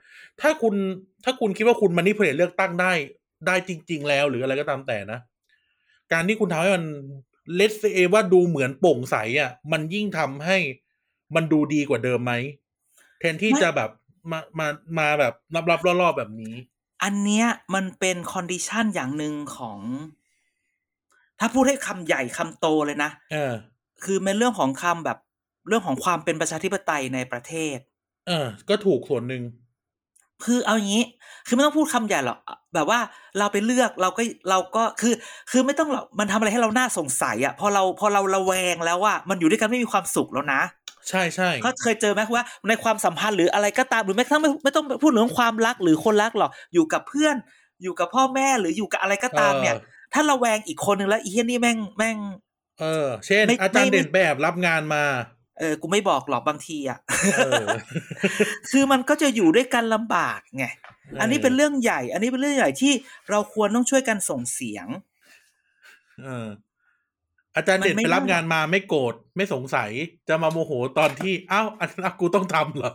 [0.41, 0.75] ถ้าคุณ
[1.23, 2.91] ถ้าคุณคิดว่าคุณ manipulate เลือกตั้งได้
[3.47, 5.19] ได้จริง ๆ แล้วหรืออะไรก็ตามแต่นะ
[6.13, 6.85] การที่คุณทำให้มัน
[7.55, 7.83] let's say
[8.13, 10.57] ว่าดูเหมือนโปร่งใสอะมันยิ่งทำให้
[11.35, 12.33] มันดูดีกว่าเดิมไหม
[13.19, 13.89] แทนที่จะแบบ
[14.31, 14.67] มามา
[14.99, 15.33] มาแบบ
[15.71, 16.53] ลับๆล่อๆแบบนี้
[17.03, 17.45] อันเนี้ย
[17.75, 19.79] มันเป็น condition อย่างหนึ่งของ
[21.39, 23.53] ถ้าพูดให้คำใหญ่คำโตเลยนะเออ
[24.03, 25.17] คือเป็นเรื่องของคำแบบ
[25.67, 27.77] เรื่องของความเป็นประชาธิปไตยในประเทศ
[28.27, 29.43] เออ ก็ถูกส่วนหนึ่ง
[30.45, 31.03] คือเอาอย่างนี้
[31.47, 32.39] คือไม่ต้องพูดคำใหญ่หรอก
[32.73, 32.99] แบบว่า
[33.39, 35.13] เราไปเลือกเราก็เราก็คือ
[35.51, 40.61] คือไม่ต้องหรอกมันทำอะไรให้เราน่าสงสัยอะพอเราพอเราระแวงแล้วว่ามันอยู่ด้วยกันไม่มีความสุขแล้วนะ
[41.09, 47.35] ใช่ใช่เขาเคยเจอไหมว่าในความสัมพันธ์หรืออะไรก็ตามหรือแม้กระทั่งไม่ไม่ต้องพูดเรื่องความรักหรือคนรักหรอกอยู่กับเพื่อน
[47.83, 49.75] อยู่กับพ่อแม่หรืออยู่กับอะไรก็ตามเนี่ย
[50.13, 52.17] ถ้าระแวงอีกคนนึงแล้วอีเฮียนี่แม่งแม่ง
[52.79, 55.03] เออ เช่นไม่อาจารย์ไม่เด่นแบบรับงานมา
[55.61, 56.99] เออ กูไม่บอกหรอกบางทีอะ
[57.35, 57.65] เออ
[58.71, 60.65] คือมันก็จะอยู่ด้วยกันลำบากไง
[61.21, 62.93] อันนี้เป็นเรื่องใหญ่ อันนี้เป็นเรื่องใหญ่ที่
[63.29, 64.87] เราควรต้องช่วยกันส่งเสียง
[66.23, 66.47] เออ
[67.55, 69.89] อาจารย์เด่นมันไม่ไปรับได้งานมาไม่โกรธไม่สงสัย
[70.27, 72.93] จะมาโมโหตอนที่อ้าวอันนั้นกูต้องทำเหรอ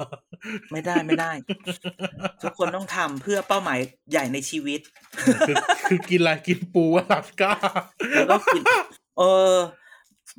[0.72, 1.32] ไม่ได้ไม่ได้
[2.42, 3.78] ทุกคนต้องทำเพื่อเป้าหมาย
[4.10, 4.80] ใหญ่ในชีวิต
[5.48, 5.56] คือ
[5.88, 7.52] คือกินอะไรกินปูอลาสก้า
[8.12, 8.62] แล้วก็กิน
[9.18, 9.54] เออ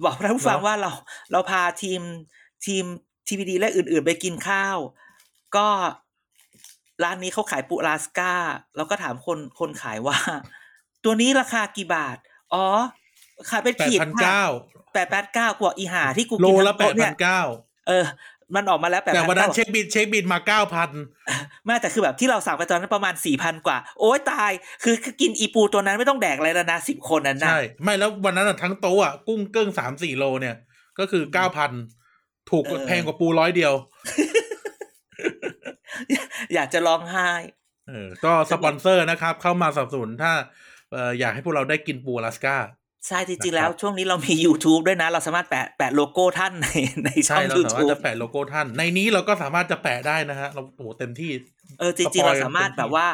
[0.03, 0.91] บอกท่านผู้ฟังเนอะว่าเรา
[1.31, 2.01] เราพาทีม
[2.65, 2.83] ทีม
[3.27, 4.77] ทีวีดีและอื่น ๆ ไปกินข้าว
[5.55, 5.67] ก็
[7.03, 8.33] ร้านนี้เขาขายปูอลาสก้า
[8.75, 10.17] แล้วก็ถามคนคนขายว่า
[11.03, 12.17] ตัวนี้ราคากี่บาท
[12.53, 12.65] อ๋อ
[13.49, 14.43] ขายเป็นแปดขีดพันเก้า
[14.93, 17.41] แปดแปดเก้ากว่าอีหาที่กูโลกินละทั้งแปดโต๊ะพัเนี่นยเก้า
[17.87, 18.05] เออ
[18.55, 20.89] มันออกมาแล้วแปดแต่พันวันนั้นเก้าเช็คบิลเช็คบิลมาเก้าพัน
[21.65, 24.51] ไม่แต่คือแบบที่เราสั่งไปตอนนั้นประมาณสี่พันกว่า โอ้ยตาย
[24.83, 30.55] คือคือกินอีปูตัวนั้นไม่ต้องแดกอะไรแล้วนะสิบคนนั้นนะใช่ไม่แล้ววันนั้นอะทั้งโต๊ะอะกุ้งเกิ้งสามสี่โลเนี่ย
[30.99, 31.71] ก็คือเก้าพัน
[32.49, 33.73] ถูกกว่าแพงกว่าปูร้อยเดียว
[36.53, 37.29] อยากจะร้องไห้
[37.87, 40.31] เออก็สปอนเซอร์นะครับ เข้ามาสนับสนุนถ้า
[40.93, 42.55] เอ่ออยากให้พวกเราได้กินปูอลาสก้า
[43.07, 46.67] ใช่จริงๆนะครับแล้วช่วงนี้เรามี YouTube ด้วยนะ เราสามารถแปะแปะโลโก้ท่านใน
[47.05, 51.31] ในช่ใช่องเราสามารถ YouTube จะแปะโลโก้ท่าน ในนี้เราก็สามารถจะแปะได้นะฮะเราโอ้โหเต็มที่
[51.79, 53.07] เออจริงสๆปอเรายสามารถเต็มที่แบบว่า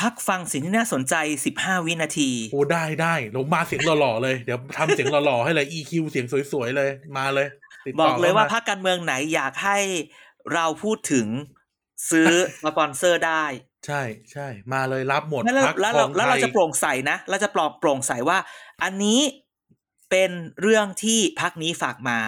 [0.00, 1.14] พักฟังสิ่งที่น่าสนใจ
[1.54, 7.46] 15วินาที โอ้ได้ได้เรามาเสียงหล่อๆเลย เดี๋ยวทำเสียงหล่อๆให้เลย EQ เสียงสวยๆเลยมาเลย
[7.86, 9.78] ติดบต่อกเลยว่าข้มพักการเมืองไหนอยากให้
[10.54, 11.26] เราพูดถึง
[12.10, 12.32] ซื้อ
[12.64, 13.44] สปอนเซอร์ได้
[13.86, 18.38] ใช่ ใช่ มาเลยรับหมดแล้วเราพักแล้วคเราองแล้วเราไทยจะโปร่งใสนะ เราจะปลอบโปร่งใสว่า
[18.82, 19.20] อันนี้
[20.10, 20.30] เป็น
[20.60, 22.18] เรื่องที่พักนี้ฝากมา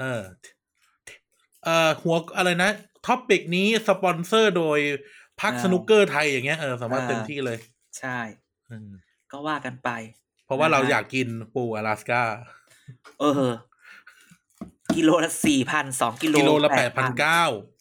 [0.00, 0.22] เออ
[1.64, 2.70] เอ่อหัวอะไรนะ
[3.06, 4.78] ท็อปิกนี้สปอนเซอร์โดย
[5.40, 7.58] พักอ่าสนุกเกอร์ไทยอย่างเงี้ยเออสามารถอ่าเต็มที่เลย
[7.98, 8.18] ใช่
[8.70, 8.90] อืม
[9.32, 9.90] ก็ว่ากันไป
[10.44, 12.22] เพราะว่าเรานะฮะอยากกินปูอลาสก้า
[13.20, 13.52] เออ
[14.94, 17.77] กิโลละสี่พันสองกิโลกิโลละแปดพันเก้าเอ้ย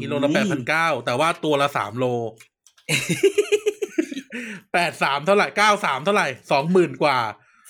[0.00, 2.04] กิโลละแปดพันเก้าแต่ว่าตัวละสามโล
[4.72, 7.18] แปดสามเท่าไหร่เก้าสามเท่าไหร่สองหมื่นกว่า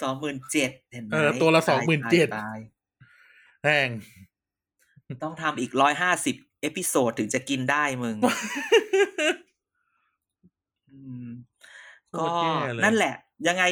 [0.02, 2.58] สองหมื่นเจ็ดเห็นไหมเออตัวละตาย27,000ตาย
[3.62, 3.88] แพง
[5.22, 8.16] ต้องทำอีกร้อยห้าสิบ episode ถึงจะกินได้มึง
[10.90, 11.26] อืม
[12.10, 13.14] โคก็ตรแย่เลยนั่นแหละ
[13.48, 13.64] ยังไง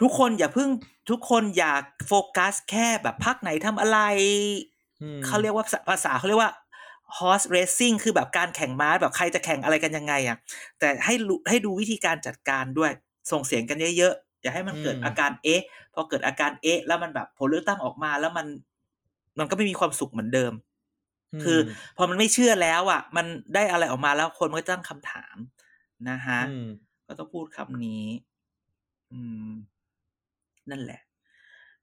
[0.00, 0.68] ทุกคนอย่าเพิ่ง
[1.10, 3.98] ทุกคนอยากโฟกัสแค่แบบพรรคไหนทำอะไร
[5.02, 6.52] อืมเขาเรียกว่าภาษาเขาเรียกว่า
[7.18, 10.36] horse racing คือแบบการแข่งม้าแบบใครจะแข่งอะไรกันยังไงอะ
[10.78, 12.92] แต่ให้รู้ให้ดูวิธีการจัดการด้วย
[13.30, 15.62] ส่งเสียงกันเยอะๆ อย่าให้มันเกิดอาการเอ๊ะ
[15.94, 18.46] พอเกิดอาการเอ๊ะ แล้วมันแบบผลเลือกตั้งออกมาแล้วมัน
[19.38, 20.52] มันก็ไม่มีความสุขเหมือนเดิม
[21.42, 21.58] คือ
[21.96, 25.36] พอมันไม่เชื่อแล้วอะ มันได้อะไรออกมาแล้วคนมันก็ตั้งคำถาม
[26.08, 26.68] นะฮะอืม
[27.06, 28.04] ก็ต้องพูดคำนี้
[29.12, 29.50] อืม
[30.70, 31.00] นั่นแหละ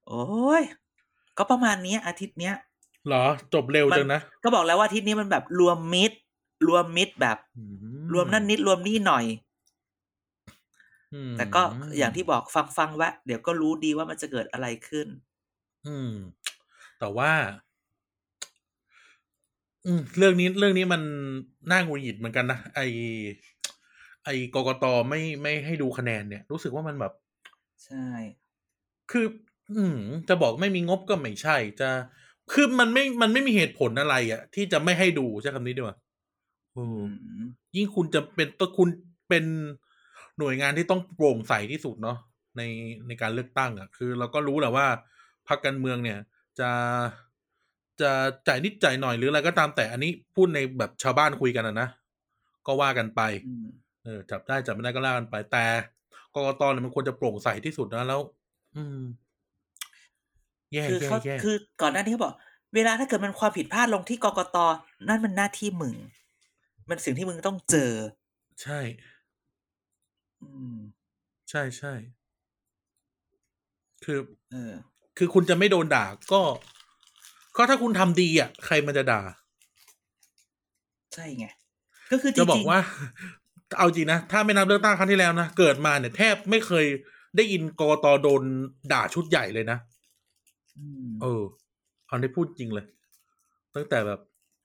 [0.08, 0.26] โอ้
[0.62, 0.64] ย
[1.38, 6.18] ก็ประมาณนี้อาทิตย์เนี้ยเหรอ จบเร็วมันจังนะ ก็บอกแล้วว่าอาทิตย์นี้มันแบบรวมมิตร
[6.68, 7.64] รวมมิตรแบบอื
[8.14, 9.26] รวมนั่นนิดรวมนี่หน่อย
[11.14, 11.62] อืมแต่ก็
[11.98, 15.08] อย่างที่บอกฟังฟังๆไวะเดี๋ยวก็รู้ดีว่ามันจะเกิดอะไรขึ้น
[15.88, 16.12] อืม
[17.00, 17.32] แต่ว่า
[19.86, 21.02] อืม เรื่องนี้เรื่องนี้มัน
[21.72, 22.80] น่าหงุดหงิดเหมือนกันนะไอ
[24.24, 27.14] ไอกกตไม่ไม่ให้ดูคะแนนเนี่ย รู้สึกว่ามันแบบ
[27.86, 28.08] ใช่
[29.12, 29.26] คือ
[29.78, 30.00] อืม
[30.30, 31.90] จะบอกไม่มีงบก็ไม่ใช่ จะ
[32.52, 35.98] คือมันไม่มันไม่มีเหตุผลอะไรอะที่จะไม่ให้ดูใช้คำนี้ดีกว่า
[36.78, 37.46] อืมอืม
[37.76, 38.90] ยิ่งคุณจะเป็นตัวคุณ
[39.30, 39.46] เป็น
[40.38, 42.18] หน่วยงานที่ต้องโปร่งใสที่สุดเนาะ
[42.58, 42.62] ใน
[43.08, 44.88] ในการเลือกตั้งอะ่ะ คือเราก็รู้แหละว่า
[45.48, 46.20] พรรคการเมืองเนี่ย
[46.60, 46.70] จะ
[48.02, 48.12] จะ
[48.48, 51.90] จ่ายนิดจ่ายหน่อยหรืออะไรก็ตามแต่อันนี้พูดในแบบชาวบ้านคุยกันอะนะ
[52.68, 53.66] ก็ว่ากันไปอืม
[54.04, 55.66] เออจับได้จับไม่ได้ก็ล่ากันไปแต่
[56.36, 58.22] กกตเนี่ยมันควรจะโปร่งใสที่สุดนะแล้ว
[58.76, 59.27] อืมแย่
[60.90, 62.34] คือแย่เขาแย่คือก่อนหน้านี้เขาบอก
[62.76, 64.58] เวลาถ้าเกิดมันความผิดพลาดลงที่กกต
[65.08, 65.96] นั่นมันหน้าที่มึง
[66.90, 67.92] มันสิ่งที่มึงต้องเจอ
[68.62, 68.80] ใช่
[70.42, 70.76] อืม
[71.50, 71.94] ใช่ใช่
[74.06, 74.18] คือ
[74.52, 74.74] เออ
[75.18, 76.42] คือคุณจะไม่โดนด่าก็
[77.58, 79.22] ก็ถ้าคุณทำดีอะ ใครมันจะด่า
[81.14, 81.48] ใช่ไง
[82.12, 82.80] ก็คือจจะบอริกงว่า
[83.78, 86.86] เอาจริงนะ ถ้าไม่นับเลือกตั้งครั้งที่แล้วนะ เกิดมาเนี่ยแทบไม่เคย
[87.36, 88.42] ได้ยินกกตโดน
[88.92, 89.97] ด่าชุดใหญ่เลยนะๆอืม
[91.22, 91.44] เออ
[92.10, 92.86] อันนี้พูดจริงเลย
[93.76, 94.20] ตั้งแต่แบบ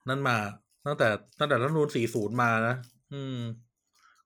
[0.09, 0.37] นั้นมา
[0.85, 1.07] ตั้งแต่
[1.39, 2.75] ตั้งแต่รัฐธรรมนูน40มานะ
[3.13, 3.39] อืม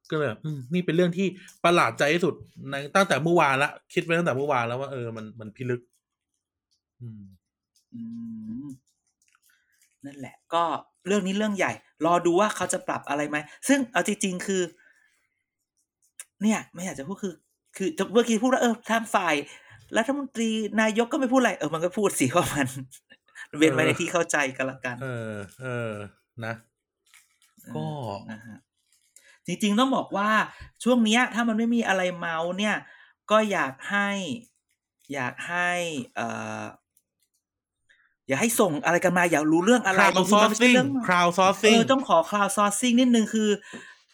[0.09, 1.27] ก็เลยแบบอืมนี่เป็นเรื่องที่
[1.63, 2.33] ประหลาดใจที่สุด
[2.69, 5.81] ในตั้งแต่เมื่อวานละคิดไว้ตั้งแต่เมื่อวานแล้วว่าเออมันมันพิลึก
[7.01, 7.23] อืม
[7.93, 8.01] อื
[8.65, 8.67] ม
[10.05, 10.63] นั่นแหละ ก็
[11.07, 11.71] เรื่องนี้เรื่องใหญ่
[12.05, 14.61] รอดูว่าเขาจะปรับอะไรไหมซึ่งเอาจริงๆคือ
[16.41, 17.33] เนี่ย ไม่อยากจะพูดคือ
[17.77, 19.35] คือจะเมื่อกี้พูดว่าเออทางฝ่าย
[19.97, 20.49] รัฐมนตรี
[20.81, 22.67] นายกก็ไม่พูดอะไร เออมันก็พูดสิว่ามัน
[23.57, 25.93] เว้นไว้ในที่เข้าใจกันละกัน เออ เออ
[26.45, 26.53] นะ
[27.75, 27.87] ก็
[28.31, 28.57] นะฮะ
[29.45, 30.29] จริงๆต้องบอกว่า
[30.83, 32.75] ช่วงเนี้ยถ้ามันไม่มีอะไรเมาส์เนี่ย
[33.31, 34.09] ก็อยากให้
[35.13, 35.71] อยากให้
[36.15, 36.27] เอ่
[36.61, 36.63] อ
[38.27, 43.49] อยากให้ส่งอะไรกันมาอยากรู้เรื่องอะไร crowd บางทีมันไม่ใช่ sourcing เรื่อง crowd เอ sourcing อต้องขอ crowd sourcing นิดนึงคือ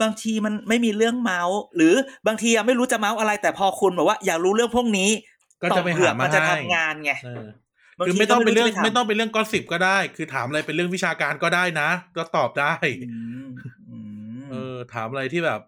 [0.02, 1.94] บางทีมันไม่มีเรื่องเมาส์ หรือ
[2.28, 5.10] บางทียังไม่รู้จะเมาส์อะไร แต่พอคุณบอกว่าอยากรู้เรื่องพวกนี้
[5.64, 7.46] ก็จะไปต่อเผื่อหามามันจะให้ทำงานไงเออ
[8.00, 13.04] บางคือทีไม่ต้องก็เป็นเรื่องจะปไม่ต้องเป็นเรื่องกอสิบก็ได้ คือถามอะไรเป็นเรื่องวิชาการก็ได้นะ ก็ตอบได้อื
[13.46, 13.48] ม
[13.90, 13.98] อื
[14.50, 15.62] มเออ ถามอะไรที่แบบ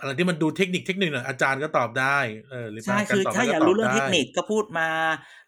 [0.00, 2.18] อะไรที่มันดูเทคนิคเทคนิคหน่อยอาจารย์ก็ตอบได้
[2.50, 4.88] เออหรือใช่การคือตอบถ้าได้อยากตบรู้เรื่องได้เทคนิคก็พูดมา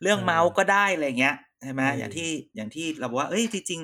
[0.03, 3.81] เรื่องเออเมาส์ก็ได้อะไรเงี้ยใช่ไหมเออออย่างที่อย่างที่เราบอกว่า เอ้ยจริง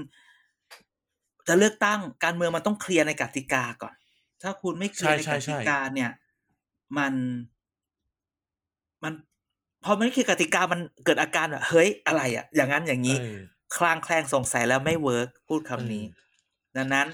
[0.73, 3.95] ๆจะเลือกตั้งการเมืองมันต้องเคลียร์ในกติกาก่อน
[4.43, 6.11] ถ้าคุณไม่เคลียร์ในใช่กใช่ติใช่กาเนี่ย
[6.99, 7.15] มัน
[9.03, 9.13] มัน
[9.87, 13.39] พอไม่เคลียร์กติกามันเกิดอาการแบบเฮ้ยอะไรอะ อย่างนั้นอย่างนี้เออ
[13.77, 16.19] คลางแคลงสงสัยแล้วไม่เวิร์กพูดคำนี้เอ
[16.75, 17.07] อดังนั้น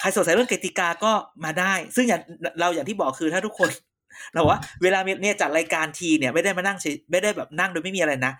[0.00, 1.12] ใครสงสัยเรื่องกติกาก็
[1.44, 2.22] มาได้ ซึ่งอย่าง
[2.60, 3.68] เราอย่างที่บอกคือถ้าทุกคน
[4.32, 8.32] เราว่าเวลาเนี่ยจัดรายการทีเนี่ยไม่ได้มานั่งเฉยไม่ได้แบบนั่งโดยไม่มีอะไรนะ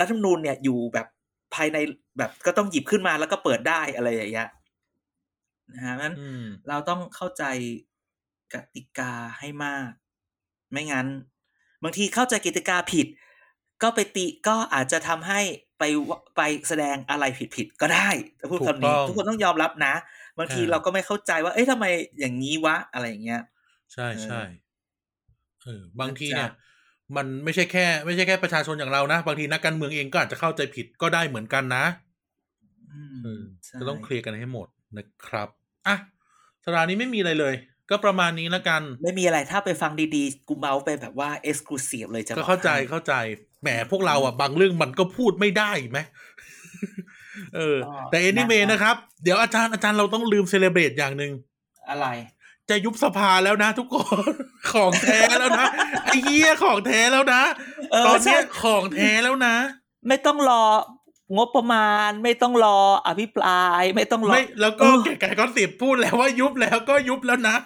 [0.00, 1.06] รัฐธรรมนูญเนี่ยอยู่แบบ
[1.54, 1.78] ภายใน
[2.18, 4.48] แบบก็ต้องหยิบขึ้นมาแล้วก็เปิดได้อะไรอย่างเงี้ย
[5.72, 7.44] นะฮะนั้นอืมเราต้องเข้าใจ
[8.54, 9.90] กติกาให้มาก
[10.70, 11.06] ไม่งั้น
[11.82, 13.06] บางทีเข้าใจกติกาผิด
[13.82, 15.40] ก็ไปติก็อาจจะทำให้
[15.78, 17.24] ไปวไปแสดงอะไร
[17.56, 18.08] ผิดๆก็ได้
[18.40, 19.94] จะพูดถูกคำนี้ต้องทุกคนต้องยอมรับนะ
[20.38, 21.84] บางทีอ่าเราก็ไม่เข้าใจว่า เอ้ยทำไม
[22.20, 23.42] อย่างนี้วะอะไรอย่างเงี้ย
[23.92, 24.40] ใช่เออใช่
[25.62, 26.50] เออบางทีนะจ๊ะเนี่ย
[27.16, 31.84] มันไม่ใช่แค่ ไม่ใช่แค่ประชาชนอย่างเรานะ บางทีนักการเมืองเองก็อาจจะเข้าใจผิดก็ได้เหมือนกันนะ
[32.90, 35.48] อืมเออใช่ก็ต้องเคลียร์กันให้หมดนะครับ
[35.86, 35.96] อะ
[36.64, 37.54] สัปดาห์นี้ไม่มีอะไรเลย
[37.92, 43.14] ก็ประมาณนี้แล้วกัน ไม่มีอะไรถ้าไปฟังดีๆ กูเมาส์ไปแบบว่าเอ็กซ์คลูซีฟเลยจะก็บอกเข้าใจให้เข้าใจ
[43.62, 45.98] แหมพวกเราอะบางเรื่องมันก็พูดไม่ได้ไหม
[47.56, 47.76] เออ
[48.10, 51.32] แต่ anyway นะครับ เดี๋ยวอาจารย์อาจารย์เราต้องลืมเซเลบรตอย่างหนึ่ง
[51.90, 52.06] อะไร
[52.70, 53.98] จะยุบสภาแล้วนะ ทุกค
[54.30, 54.32] น
[54.72, 55.66] ของแท้แล้วนะ
[56.04, 57.42] ไอ้เหี้ยของแท้แล้วนะ
[57.92, 59.54] เออตอนเนี้ยใช่ของแท้แล้วนะ
[60.08, 60.62] ไม่ต้องรอ
[61.36, 67.56] งบประมาณไม่ต้องรออภิปรายไม่ต้องรอไม่แล้วก็เออเก๋ไก่ก็สิบพูดแล้วว่ายุบแล้วก็ยุบแล้วนะ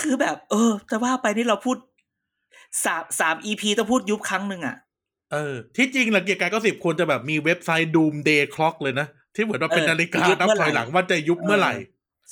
[0.00, 1.76] คือแบบ เออ แต่ว่าไปนี่เราพูด
[2.84, 4.76] สามสามอีพีต้องพูดยุบครั้งหนึ่งอะ
[5.32, 11.74] เออ ที่จริงหลักเกียร์กายก็สิบควรจะแบบมีเว็บไซต์ Doom Day Clock เลยนะ ที่เหมือนว่าเป็นเออนาฬิกายุบนับเมื่อถอยไหร่หลังว่าจะยุบเมื่อไหร่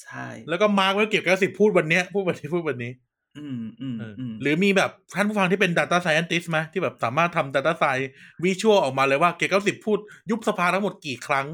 [0.03, 2.93] ใช่ แล้วก็มาร์กไว้เกียร์กายก็สิบพูดวันเนี้ยพูดวันนี้พูดวันนี้
[3.39, 8.09] อืมอืมเออออืมหรือมีแบบท่านผู้ฟังที่เป็น Data Scientist ไหมที่แบบสามารถทำ Data Science
[8.45, 9.99] Visual ออกมาเลยว่าเกียร์กายก็สิบพูด
[10.31, 11.47] ยุบสภาทั้งหมดกี่ครั้ง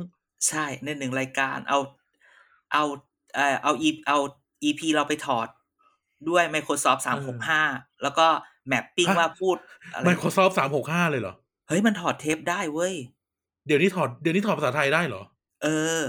[0.48, 1.78] ใช่ ในหนึ่งรายการเอา
[2.72, 2.84] เอา
[3.34, 4.18] เอ่อเอาอีเอา
[4.62, 5.48] อีพีเราไปถอด
[6.28, 7.62] ด้วย Microsoft สามหกห้า
[8.02, 8.26] แล้วก็
[8.68, 9.56] แมปปิ้งฮะว่าพูด
[9.92, 11.34] อะไร Microsoft สามหกห้าเลยเหรอ
[11.68, 12.94] เฮ้ย มันถอดเทปได้เว้ย
[13.66, 15.22] เดี๋ยวนี้ถอดเดี๋ยวนี้ถอดภาษาไทยได้เหรอ
[15.62, 15.68] เอ
[15.98, 16.00] อ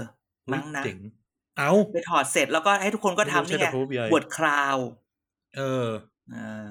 [0.52, 0.98] มั้งนะเจ๋ง
[1.58, 4.76] เอาไปถอดเสร็จแล้วก็ให้ทุกคนก็ทำนี่ไงไม่รู้ใช่แต่ Power BI บทคราว
[5.58, 5.88] เออ
[6.34, 6.68] อ่า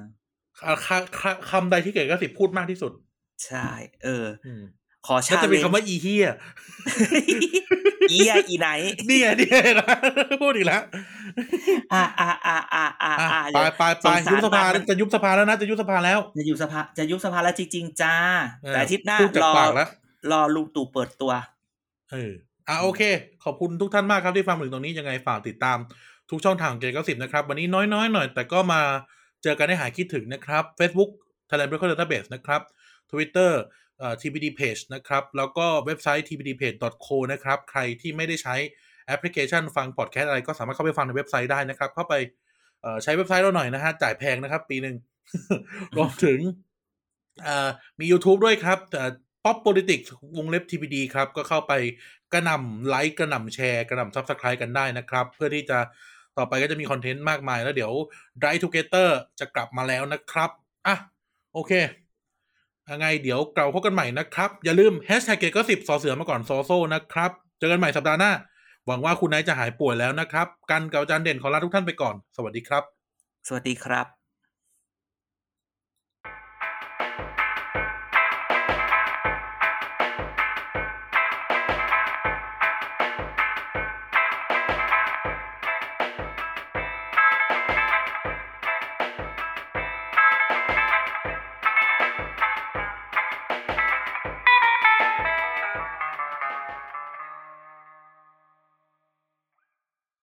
[0.66, 0.88] อะค
[1.20, 2.92] คคำใดที่เกียร์กายก็สิบพูดมากที่สุด
[3.46, 3.68] ใช่
[4.04, 4.64] เอออืม
[5.08, 6.28] ขอก็ชาจะเลเป็นนคำว่าอีเฮีย
[8.12, 8.70] อีอะอีไหน
[9.08, 9.96] เนี่ยเนี่ยนะ
[10.42, 10.82] พูดอีกแล้ว
[11.94, 18.16] อ่าอ่าอ่าอ่าอ่าอะอ่าไปไปไปสงสารยุบสภามันจะยุบสภาแล้วนะจะยุบสภาแล้ว จะอยู่สภาจะยุบสภาแล้วจริงๆจ้า
[18.64, 19.90] เออแต่อาทิตย์หน้าพูดจากรอปากแล้ว
[20.32, 21.32] รอลุงตู่เปิดตัว
[22.12, 22.34] เออ
[22.68, 23.02] อะโอเค
[23.44, 25.78] ขอบคุณทุกท่านมากครับที่ฟังมาถึงตรงนี้ยังไงฝากติดตาม
[26.30, 28.82] ทุกช่องทางเกย์ก็สิบนะครับ วันนี้น้อยๆ หน่อย แต่ก็มา
[29.44, 31.10] เจอกันได้หายคิดถึงนะครับ Facebook
[31.50, 32.62] Thailand Broker Database นะครับ
[33.12, 33.52] Twitter
[34.00, 38.56] เอ่อ TBD Page นะครับ แล้วก็เว็บไซต์ tbdpage.co นะครับ ใครที่ไม่ได้ใช้
[39.08, 42.14] แอปพลิเคชันฟังพอดแคสต์อะไรก็สามารถเข้าไปฟังในเว็บไซต์ได้นะครับ เข้าไป
[42.82, 44.96] เอ่อใช้เว็บไซต์เราหน่อยนะฮะ จ่ายแพงนะครับ ปีหนึ่ง
[45.98, 46.40] รวมถึง
[47.44, 47.70] เอ่อ
[48.00, 49.12] มี YouTube ด้วยครับเอ่อ
[49.44, 50.08] Pop Politics
[50.38, 51.74] วงเล็บ TPD ครับ ก็เข้าไป
[52.34, 55.80] กระนำไลค์กระนำแชร์กระนำ Subscribe กันได้นะครับ เพื่อที่จะ
[56.38, 57.94] ต่อไปก็จะมีคอนเทนต์มากมายแล้วเดี๋ยว
[58.42, 59.10] Drive Together
[59.40, 60.50] จะกลับมาแล้วนะครับ
[60.88, 60.96] อะ
[61.54, 61.72] โอเค
[62.90, 68.32] ยังไงเดี๋ยวเราพบกันใหม่นะครับ อย่าลืมแฮชแท็กเกก็สิบสอเสือมาก่อนซอโซนะครับ เจอกันใหม่สัปดาห์หน้า
[68.88, 72.84] หวังว่าคุณนายจะหายป่วยแล้วนะครับ กันกับอาจารย์เด่นขอลาทุกท่านไปก่อน สวัสดีครับ
[73.48, 74.25] สวัสดีครับ